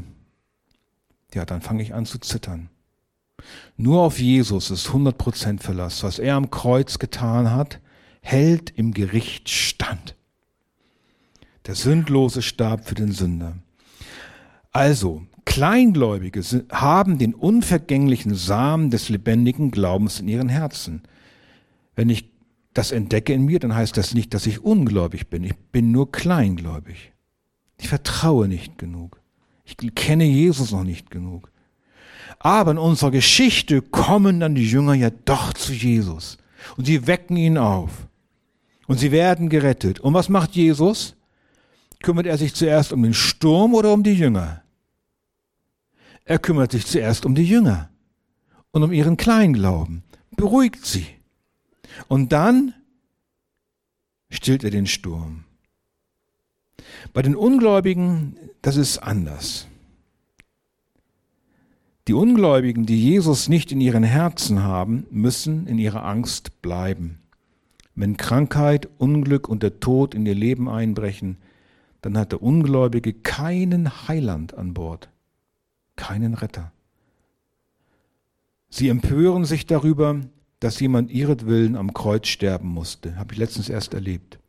ja, 1.33 1.43
dann 1.43 1.59
fange 1.59 1.83
ich 1.83 1.93
an 1.93 2.05
zu 2.05 2.17
zittern. 2.17 2.69
Nur 3.77 4.01
auf 4.01 4.19
Jesus 4.19 4.71
ist 4.71 4.87
100% 4.87 5.61
Verlass. 5.61 6.03
Was 6.03 6.19
er 6.19 6.35
am 6.35 6.51
Kreuz 6.51 6.99
getan 6.99 7.51
hat, 7.51 7.79
hält 8.21 8.71
im 8.75 8.93
Gericht 8.93 9.49
stand. 9.49 10.15
Der 11.65 11.75
Sündlose 11.75 12.41
starb 12.41 12.87
für 12.87 12.95
den 12.95 13.11
Sünder. 13.11 13.57
Also, 14.71 15.25
Kleingläubige 15.45 16.41
haben 16.71 17.17
den 17.17 17.33
unvergänglichen 17.33 18.33
Samen 18.35 18.89
des 18.89 19.09
lebendigen 19.09 19.71
Glaubens 19.71 20.19
in 20.19 20.27
ihren 20.27 20.49
Herzen. 20.49 21.03
Wenn 21.95 22.09
ich 22.09 22.31
das 22.73 22.91
entdecke 22.91 23.33
in 23.33 23.45
mir, 23.45 23.59
dann 23.59 23.75
heißt 23.75 23.95
das 23.97 24.13
nicht, 24.13 24.33
dass 24.33 24.47
ich 24.47 24.63
ungläubig 24.63 25.29
bin. 25.29 25.43
Ich 25.43 25.55
bin 25.55 25.91
nur 25.91 26.11
kleingläubig. 26.11 27.11
Ich 27.77 27.89
vertraue 27.89 28.47
nicht 28.47 28.77
genug. 28.77 29.19
Ich 29.65 29.77
kenne 29.95 30.25
Jesus 30.25 30.71
noch 30.71 30.83
nicht 30.83 31.11
genug. 31.11 31.51
Aber 32.39 32.71
in 32.71 32.77
unserer 32.77 33.11
Geschichte 33.11 33.81
kommen 33.81 34.39
dann 34.39 34.55
die 34.55 34.69
Jünger 34.69 34.93
ja 34.93 35.09
doch 35.25 35.53
zu 35.53 35.73
Jesus. 35.73 36.37
Und 36.77 36.85
sie 36.85 37.07
wecken 37.07 37.37
ihn 37.37 37.57
auf. 37.57 38.07
Und 38.87 38.99
sie 38.99 39.11
werden 39.11 39.49
gerettet. 39.49 39.99
Und 39.99 40.13
was 40.13 40.29
macht 40.29 40.51
Jesus? 40.51 41.15
Kümmert 42.01 42.25
er 42.25 42.37
sich 42.37 42.53
zuerst 42.53 42.91
um 42.91 43.01
den 43.01 43.13
Sturm 43.13 43.73
oder 43.73 43.93
um 43.93 44.03
die 44.03 44.13
Jünger? 44.13 44.61
Er 46.25 46.39
kümmert 46.39 46.71
sich 46.71 46.85
zuerst 46.85 47.25
um 47.25 47.35
die 47.35 47.45
Jünger 47.45 47.89
und 48.71 48.83
um 48.83 48.91
ihren 48.91 49.17
Kleinglauben, 49.17 50.03
beruhigt 50.35 50.85
sie. 50.85 51.05
Und 52.07 52.31
dann 52.31 52.73
stillt 54.29 54.63
er 54.63 54.71
den 54.71 54.87
Sturm. 54.87 55.45
Bei 57.13 57.21
den 57.21 57.35
Ungläubigen, 57.35 58.37
das 58.61 58.77
ist 58.77 58.97
anders. 58.97 59.67
Die 62.07 62.13
Ungläubigen, 62.13 62.85
die 62.85 63.01
Jesus 63.01 63.47
nicht 63.47 63.71
in 63.71 63.79
ihren 63.79 64.03
Herzen 64.03 64.63
haben, 64.63 65.05
müssen 65.09 65.67
in 65.67 65.77
ihrer 65.77 66.03
Angst 66.03 66.61
bleiben. 66.61 67.19
Wenn 67.95 68.17
Krankheit, 68.17 68.89
Unglück 68.97 69.47
und 69.47 69.63
der 69.63 69.79
Tod 69.79 70.13
in 70.13 70.25
ihr 70.25 70.35
Leben 70.35 70.67
einbrechen, 70.67 71.37
dann 72.01 72.17
hat 72.17 72.33
der 72.33 72.43
Ungläubige 72.43 73.13
keinen 73.13 74.07
Heiland 74.07 74.53
an 74.53 74.73
Bord, 74.73 75.09
keinen 75.95 76.33
Retter. 76.33 76.73
Sie 78.69 78.89
empören 78.89 79.45
sich 79.45 79.65
darüber, 79.65 80.19
dass 80.59 80.79
jemand 80.81 81.11
ihretwillen 81.11 81.77
am 81.77 81.93
Kreuz 81.93 82.27
sterben 82.27 82.67
musste. 82.67 83.15
Habe 83.15 83.33
ich 83.33 83.39
letztens 83.39 83.69
erst 83.69 83.93
erlebt. 83.93 84.39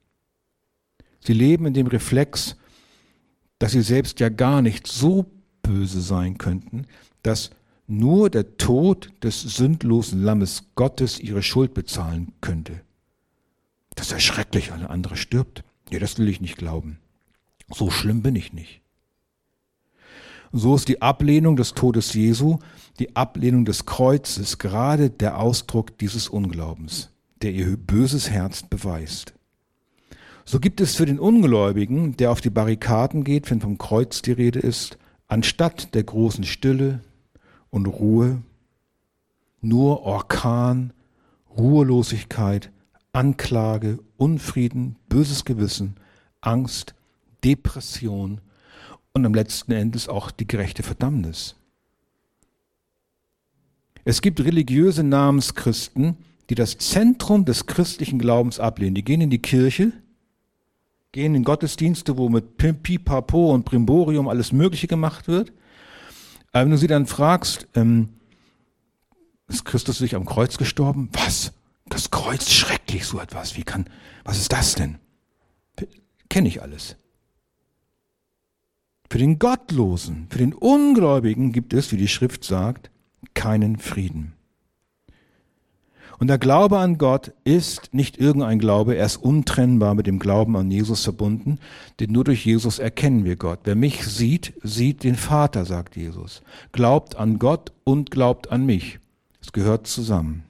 Sie 1.20 1.34
leben 1.34 1.66
in 1.66 1.74
dem 1.74 1.86
Reflex, 1.86 2.56
dass 3.58 3.72
sie 3.72 3.82
selbst 3.82 4.18
ja 4.18 4.28
gar 4.28 4.62
nicht 4.62 4.86
so 4.86 5.26
böse 5.62 6.00
sein 6.00 6.38
könnten, 6.38 6.86
dass 7.24 7.50
nur 7.86 8.30
der 8.30 8.56
Tod 8.56 9.10
des 9.22 9.42
sündlosen 9.42 10.22
Lammes 10.22 10.64
Gottes 10.74 11.18
ihre 11.18 11.42
Schuld 11.42 11.74
bezahlen 11.74 12.32
könnte. 12.40 12.80
Das 13.94 14.06
ist 14.06 14.12
ja 14.12 14.20
schrecklich, 14.20 14.70
weil 14.70 14.78
der 14.78 14.90
andere 14.90 15.16
stirbt. 15.16 15.64
Ja, 15.90 15.98
das 15.98 16.18
will 16.18 16.28
ich 16.28 16.40
nicht 16.40 16.56
glauben. 16.56 16.98
So 17.72 17.90
schlimm 17.90 18.22
bin 18.22 18.36
ich 18.36 18.52
nicht. 18.52 18.80
so 20.52 20.76
ist 20.76 20.88
die 20.88 21.02
Ablehnung 21.02 21.56
des 21.56 21.74
Todes 21.74 22.12
Jesu, 22.14 22.58
die 22.98 23.16
Ablehnung 23.16 23.64
des 23.64 23.86
Kreuzes 23.86 24.58
gerade 24.58 25.10
der 25.10 25.38
Ausdruck 25.38 25.98
dieses 25.98 26.28
Unglaubens, 26.28 27.10
der 27.42 27.52
ihr 27.52 27.76
böses 27.76 28.30
Herz 28.30 28.62
beweist. 28.62 29.34
So 30.44 30.60
gibt 30.60 30.80
es 30.80 30.94
für 30.94 31.06
den 31.06 31.18
Ungläubigen, 31.18 32.16
der 32.16 32.30
auf 32.30 32.40
die 32.40 32.50
Barrikaden 32.50 33.24
geht, 33.24 33.50
wenn 33.50 33.60
vom 33.60 33.78
Kreuz 33.78 34.22
die 34.22 34.32
Rede 34.32 34.60
ist, 34.60 34.98
anstatt 35.26 35.94
der 35.94 36.04
großen 36.04 36.44
Stille 36.44 37.00
und 37.74 37.86
Ruhe 37.86 38.40
nur 39.60 40.02
Orkan, 40.02 40.92
Ruhelosigkeit, 41.58 42.70
Anklage, 43.12 43.98
Unfrieden, 44.16 44.94
böses 45.08 45.44
Gewissen, 45.44 45.96
Angst, 46.40 46.94
Depression 47.42 48.40
und 49.12 49.26
am 49.26 49.34
letzten 49.34 49.72
Endes 49.72 50.08
auch 50.08 50.30
die 50.30 50.46
gerechte 50.46 50.84
Verdammnis. 50.84 51.56
Es 54.04 54.22
gibt 54.22 54.40
religiöse 54.40 55.02
Namenschristen, 55.02 56.16
die 56.50 56.54
das 56.54 56.78
Zentrum 56.78 57.44
des 57.44 57.66
christlichen 57.66 58.20
Glaubens 58.20 58.60
ablehnen. 58.60 58.94
Die 58.94 59.04
gehen 59.04 59.20
in 59.20 59.30
die 59.30 59.42
Kirche, 59.42 59.90
gehen 61.10 61.34
in 61.34 61.42
Gottesdienste, 61.42 62.18
wo 62.18 62.28
mit 62.28 62.56
Pipapo 62.56 63.52
und 63.52 63.64
Primborium 63.64 64.28
alles 64.28 64.52
Mögliche 64.52 64.86
gemacht 64.86 65.26
wird. 65.26 65.52
Aber 66.54 66.66
wenn 66.66 66.70
du 66.70 66.78
sie 66.78 66.86
dann 66.86 67.06
fragst, 67.06 67.66
ähm, 67.74 68.10
ist 69.48 69.64
Christus 69.64 69.98
sich 69.98 70.14
am 70.14 70.24
Kreuz 70.24 70.56
gestorben? 70.56 71.08
Was? 71.12 71.52
Das 71.86 72.12
Kreuz 72.12 72.48
schrecklich, 72.48 73.06
so 73.06 73.18
etwas. 73.18 73.56
Wie 73.56 73.64
kann, 73.64 73.90
was 74.22 74.38
ist 74.38 74.52
das 74.52 74.76
denn? 74.76 75.00
Kenne 76.30 76.46
ich 76.46 76.62
alles. 76.62 76.94
Für 79.10 79.18
den 79.18 79.40
Gottlosen, 79.40 80.28
für 80.30 80.38
den 80.38 80.54
Ungläubigen 80.54 81.50
gibt 81.50 81.74
es, 81.74 81.90
wie 81.90 81.96
die 81.96 82.08
Schrift 82.08 82.44
sagt, 82.44 82.92
keinen 83.34 83.76
Frieden. 83.76 84.33
Und 86.18 86.28
der 86.28 86.38
Glaube 86.38 86.78
an 86.78 86.98
Gott 86.98 87.32
ist 87.44 87.92
nicht 87.92 88.18
irgendein 88.18 88.58
Glaube, 88.58 88.96
er 88.96 89.06
ist 89.06 89.16
untrennbar 89.16 89.94
mit 89.94 90.06
dem 90.06 90.18
Glauben 90.18 90.56
an 90.56 90.70
Jesus 90.70 91.04
verbunden, 91.04 91.58
denn 92.00 92.12
nur 92.12 92.24
durch 92.24 92.44
Jesus 92.44 92.78
erkennen 92.78 93.24
wir 93.24 93.36
Gott. 93.36 93.60
Wer 93.64 93.74
mich 93.74 94.04
sieht, 94.04 94.54
sieht 94.62 95.02
den 95.02 95.16
Vater, 95.16 95.64
sagt 95.64 95.96
Jesus. 95.96 96.42
Glaubt 96.72 97.16
an 97.16 97.38
Gott 97.38 97.72
und 97.84 98.10
glaubt 98.10 98.50
an 98.50 98.64
mich. 98.64 99.00
Es 99.40 99.52
gehört 99.52 99.86
zusammen. 99.86 100.44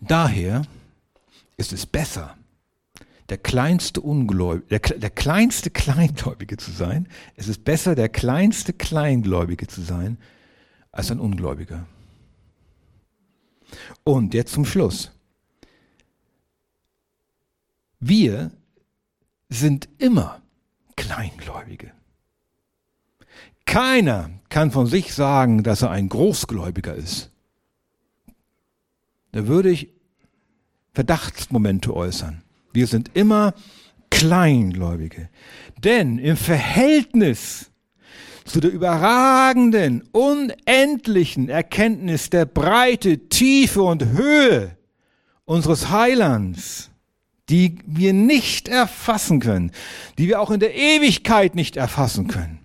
Daher 0.00 0.62
ist 1.56 1.72
es 1.72 1.86
besser, 1.86 2.36
der 3.28 3.38
kleinste 3.38 4.00
Ungläubige, 4.00 4.66
der, 4.68 4.98
der 4.98 5.10
kleinste 5.10 5.70
Kleingläubige 5.70 6.56
zu 6.56 6.70
sein. 6.70 7.08
Es 7.36 7.48
ist 7.48 7.64
besser, 7.64 7.94
der 7.94 8.08
kleinste 8.08 8.72
Kleingläubige 8.72 9.66
zu 9.66 9.80
sein, 9.80 10.18
als 10.90 11.10
ein 11.10 11.20
Ungläubiger. 11.20 11.86
Und 14.04 14.34
jetzt 14.34 14.52
zum 14.52 14.64
Schluss. 14.64 15.12
Wir 18.00 18.50
sind 19.48 19.88
immer 19.98 20.42
Kleingläubige. 20.96 21.92
Keiner 23.64 24.30
kann 24.48 24.70
von 24.70 24.86
sich 24.86 25.14
sagen, 25.14 25.62
dass 25.62 25.82
er 25.82 25.90
ein 25.90 26.08
Großgläubiger 26.08 26.94
ist. 26.94 27.30
Da 29.32 29.46
würde 29.46 29.70
ich 29.70 29.88
Verdachtsmomente 30.92 31.94
äußern. 31.94 32.42
Wir 32.72 32.86
sind 32.86 33.10
immer 33.14 33.54
Kleingläubige. 34.10 35.30
Denn 35.82 36.18
im 36.18 36.36
Verhältnis 36.36 37.71
zu 38.44 38.60
der 38.60 38.72
überragenden, 38.72 40.02
unendlichen 40.12 41.48
Erkenntnis 41.48 42.30
der 42.30 42.44
Breite, 42.44 43.28
Tiefe 43.28 43.82
und 43.82 44.04
Höhe 44.04 44.76
unseres 45.44 45.90
Heilands, 45.90 46.90
die 47.48 47.78
wir 47.86 48.12
nicht 48.12 48.68
erfassen 48.68 49.40
können, 49.40 49.72
die 50.18 50.28
wir 50.28 50.40
auch 50.40 50.50
in 50.50 50.60
der 50.60 50.74
Ewigkeit 50.74 51.54
nicht 51.54 51.76
erfassen 51.76 52.28
können, 52.28 52.58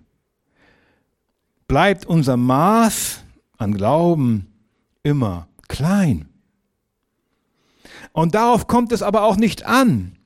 bleibt 1.66 2.06
unser 2.06 2.36
Maß 2.36 3.22
an 3.58 3.74
Glauben 3.74 4.46
immer 5.02 5.48
klein. 5.68 6.28
Und 8.12 8.34
darauf 8.34 8.66
kommt 8.66 8.92
es 8.92 9.02
aber 9.02 9.22
auch 9.22 9.36
nicht 9.36 9.64
an. 9.64 10.17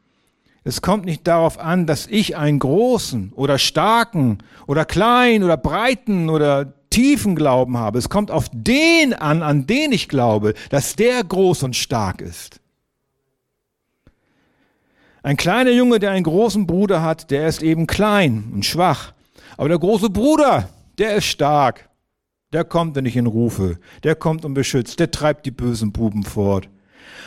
Es 0.64 0.80
kommt 0.80 1.04
nicht 1.04 1.26
darauf 1.26 1.58
an, 1.58 1.86
dass 1.86 2.06
ich 2.06 2.36
einen 2.36 2.60
großen 2.60 3.32
oder 3.34 3.58
starken 3.58 4.38
oder 4.66 4.84
kleinen 4.84 5.42
oder 5.42 5.56
breiten 5.56 6.28
oder 6.28 6.74
tiefen 6.90 7.34
Glauben 7.34 7.78
habe. 7.78 7.98
Es 7.98 8.08
kommt 8.08 8.30
auf 8.30 8.48
den 8.52 9.12
an, 9.14 9.42
an 9.42 9.66
den 9.66 9.92
ich 9.92 10.08
glaube, 10.08 10.54
dass 10.70 10.94
der 10.94 11.24
groß 11.24 11.64
und 11.64 11.74
stark 11.74 12.20
ist. 12.20 12.60
Ein 15.24 15.36
kleiner 15.36 15.70
Junge, 15.70 15.98
der 15.98 16.10
einen 16.12 16.24
großen 16.24 16.66
Bruder 16.66 17.02
hat, 17.02 17.30
der 17.30 17.48
ist 17.48 17.62
eben 17.62 17.86
klein 17.86 18.50
und 18.52 18.64
schwach. 18.64 19.12
Aber 19.56 19.68
der 19.68 19.78
große 19.78 20.10
Bruder, 20.10 20.68
der 20.98 21.16
ist 21.16 21.26
stark. 21.26 21.88
Der 22.52 22.64
kommt, 22.64 22.96
wenn 22.96 23.06
ich 23.06 23.16
ihn 23.16 23.26
rufe. 23.26 23.78
Der 24.02 24.14
kommt 24.14 24.44
und 24.44 24.54
beschützt. 24.54 25.00
Der 25.00 25.10
treibt 25.10 25.46
die 25.46 25.50
bösen 25.50 25.92
Buben 25.92 26.22
fort. 26.22 26.68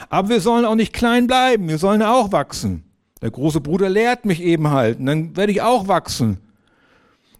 Aber 0.09 0.29
wir 0.29 0.41
sollen 0.41 0.65
auch 0.65 0.75
nicht 0.75 0.93
klein 0.93 1.27
bleiben. 1.27 1.67
Wir 1.67 1.77
sollen 1.77 2.01
auch 2.01 2.31
wachsen. 2.31 2.84
Der 3.21 3.31
große 3.31 3.61
Bruder 3.61 3.89
lehrt 3.89 4.25
mich 4.25 4.41
eben 4.41 4.69
halt. 4.69 4.99
Und 4.99 5.05
dann 5.05 5.37
werde 5.37 5.51
ich 5.51 5.61
auch 5.61 5.87
wachsen. 5.87 6.37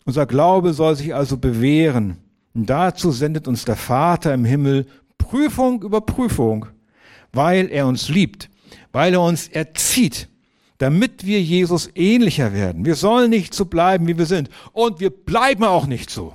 Unser 0.05 0.25
Glaube 0.25 0.73
soll 0.73 0.95
sich 0.95 1.13
also 1.13 1.37
bewähren. 1.37 2.17
Und 2.53 2.69
dazu 2.69 3.11
sendet 3.11 3.47
uns 3.47 3.65
der 3.65 3.75
Vater 3.75 4.33
im 4.33 4.45
Himmel 4.45 4.85
Prüfung 5.17 5.81
über 5.81 6.01
Prüfung, 6.01 6.67
weil 7.33 7.69
er 7.71 7.87
uns 7.87 8.09
liebt, 8.09 8.49
weil 8.91 9.13
er 9.13 9.21
uns 9.21 9.47
erzieht, 9.47 10.29
damit 10.77 11.25
wir 11.25 11.41
Jesus 11.41 11.89
ähnlicher 11.95 12.53
werden. 12.53 12.85
Wir 12.85 12.95
sollen 12.95 13.29
nicht 13.29 13.53
so 13.53 13.65
bleiben, 13.65 14.07
wie 14.07 14.17
wir 14.17 14.25
sind. 14.25 14.49
Und 14.71 14.99
wir 14.99 15.09
bleiben 15.09 15.63
auch 15.63 15.87
nicht 15.87 16.09
so. 16.09 16.33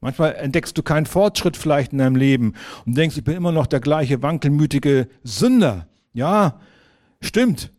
Manchmal 0.00 0.34
entdeckst 0.34 0.76
du 0.76 0.82
keinen 0.82 1.06
Fortschritt 1.06 1.56
vielleicht 1.56 1.92
in 1.92 1.98
deinem 1.98 2.16
Leben 2.16 2.54
und 2.84 2.96
denkst, 2.96 3.16
ich 3.16 3.24
bin 3.24 3.34
immer 3.34 3.52
noch 3.52 3.66
der 3.66 3.80
gleiche 3.80 4.22
wankelmütige 4.22 5.08
Sünder. 5.24 5.88
Ja, 6.12 6.60
stimmt, 7.20 7.72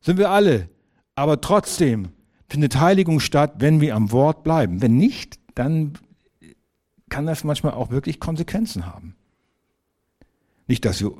sind 0.00 0.18
wir 0.18 0.30
alle. 0.30 0.68
Aber 1.14 1.40
trotzdem 1.40 2.10
findet 2.48 2.80
Heiligung 2.80 3.20
statt, 3.20 3.54
wenn 3.58 3.80
wir 3.80 3.94
am 3.94 4.12
Wort 4.12 4.42
bleiben. 4.42 4.82
Wenn 4.82 4.96
nicht, 4.96 5.38
dann 5.54 5.94
kann 7.08 7.26
das 7.26 7.44
manchmal 7.44 7.72
auch 7.72 7.90
wirklich 7.90 8.20
Konsequenzen 8.20 8.86
haben. 8.86 9.16
Nicht, 10.66 10.84
dass 10.84 11.00
wir 11.00 11.12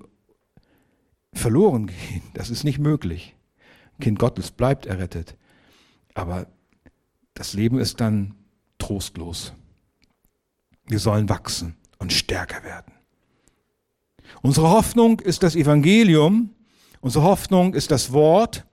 verloren 1.32 1.88
gehen, 1.88 2.22
das 2.34 2.50
ist 2.50 2.64
nicht 2.64 2.78
möglich. 2.78 3.36
Kind 4.00 4.18
Gottes 4.18 4.50
bleibt 4.50 4.86
errettet. 4.86 5.36
Aber 6.14 6.46
das 7.34 7.52
Leben 7.52 7.78
ist 7.78 8.00
dann 8.00 8.34
trostlos. 8.78 9.52
Wir 10.86 10.98
sollen 10.98 11.28
wachsen 11.28 11.76
und 11.98 12.12
stärker 12.12 12.64
werden. 12.64 12.92
Unsere 14.42 14.70
Hoffnung 14.70 15.20
ist 15.20 15.42
das 15.42 15.54
Evangelium, 15.54 16.50
unsere 17.00 17.24
Hoffnung 17.24 17.74
ist 17.74 17.90
das 17.90 18.12
Wort, 18.12 18.64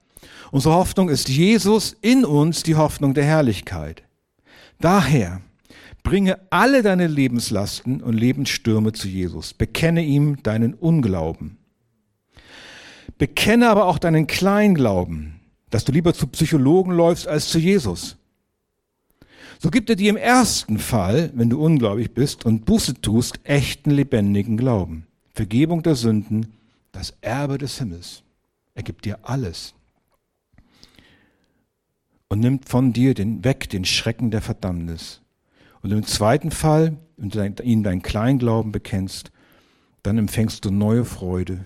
unsere 0.50 0.74
Hoffnung 0.74 1.08
ist 1.08 1.28
Jesus 1.28 1.96
in 2.00 2.24
uns, 2.24 2.62
die 2.62 2.76
Hoffnung 2.76 3.14
der 3.14 3.24
Herrlichkeit. 3.24 4.02
Daher 4.80 5.40
bringe 6.02 6.38
alle 6.50 6.82
deine 6.82 7.06
Lebenslasten 7.06 8.02
und 8.02 8.14
Lebensstürme 8.14 8.92
zu 8.92 9.08
Jesus. 9.08 9.52
Bekenne 9.52 10.02
ihm 10.02 10.42
deinen 10.42 10.74
Unglauben. 10.74 11.58
Bekenne 13.18 13.68
aber 13.68 13.86
auch 13.86 13.98
deinen 13.98 14.26
Kleinglauben, 14.26 15.40
dass 15.70 15.84
du 15.84 15.92
lieber 15.92 16.14
zu 16.14 16.28
Psychologen 16.28 16.92
läufst 16.92 17.26
als 17.26 17.48
zu 17.48 17.58
Jesus. 17.58 18.16
So 19.58 19.70
gibt 19.70 19.90
er 19.90 19.96
dir 19.96 20.10
im 20.10 20.16
ersten 20.16 20.78
Fall, 20.78 21.32
wenn 21.34 21.50
du 21.50 21.60
ungläubig 21.60 22.14
bist 22.14 22.46
und 22.46 22.64
Buße 22.64 23.00
tust, 23.00 23.40
echten 23.42 23.90
lebendigen 23.90 24.56
Glauben. 24.56 25.06
Vergebung 25.34 25.82
der 25.82 25.96
Sünden, 25.96 26.54
das 26.92 27.12
Erbe 27.20 27.58
des 27.58 27.78
Himmels. 27.78 28.22
Er 28.74 28.84
gibt 28.84 29.04
dir 29.04 29.18
alles. 29.22 29.74
Und 32.28 32.40
nimmt 32.40 32.68
von 32.68 32.92
dir 32.92 33.14
den, 33.14 33.44
weg 33.44 33.70
den 33.70 33.84
Schrecken 33.84 34.30
der 34.30 34.42
Verdammnis. 34.42 35.22
Und 35.82 35.92
im 35.92 36.04
zweiten 36.04 36.50
Fall, 36.50 36.98
wenn 37.16 37.30
du 37.30 37.62
ihm 37.62 37.82
deinen 37.82 38.02
Kleinglauben 38.02 38.72
bekennst, 38.72 39.30
dann 40.02 40.18
empfängst 40.18 40.64
du 40.64 40.70
neue 40.70 41.04
Freude. 41.04 41.64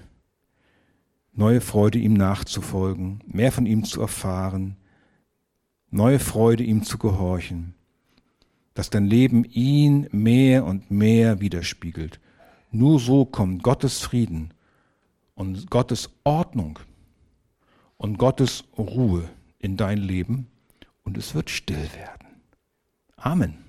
Neue 1.32 1.60
Freude, 1.60 1.98
ihm 1.98 2.14
nachzufolgen, 2.14 3.20
mehr 3.26 3.52
von 3.52 3.66
ihm 3.66 3.84
zu 3.84 4.00
erfahren, 4.00 4.76
neue 5.90 6.18
Freude, 6.18 6.62
ihm 6.62 6.84
zu 6.84 6.98
gehorchen 6.98 7.74
dass 8.74 8.90
dein 8.90 9.06
Leben 9.06 9.44
ihn 9.44 10.08
mehr 10.12 10.64
und 10.64 10.90
mehr 10.90 11.40
widerspiegelt. 11.40 12.20
Nur 12.70 12.98
so 12.98 13.24
kommt 13.24 13.62
Gottes 13.62 13.98
Frieden 13.98 14.54
und 15.34 15.70
Gottes 15.70 16.10
Ordnung 16.24 16.78
und 17.98 18.18
Gottes 18.18 18.64
Ruhe 18.78 19.28
in 19.58 19.76
dein 19.76 19.98
Leben 19.98 20.48
und 21.05 21.16
es 21.16 21.34
wird 21.34 21.50
still 21.50 21.88
werden. 21.94 22.42
Amen. 23.16 23.64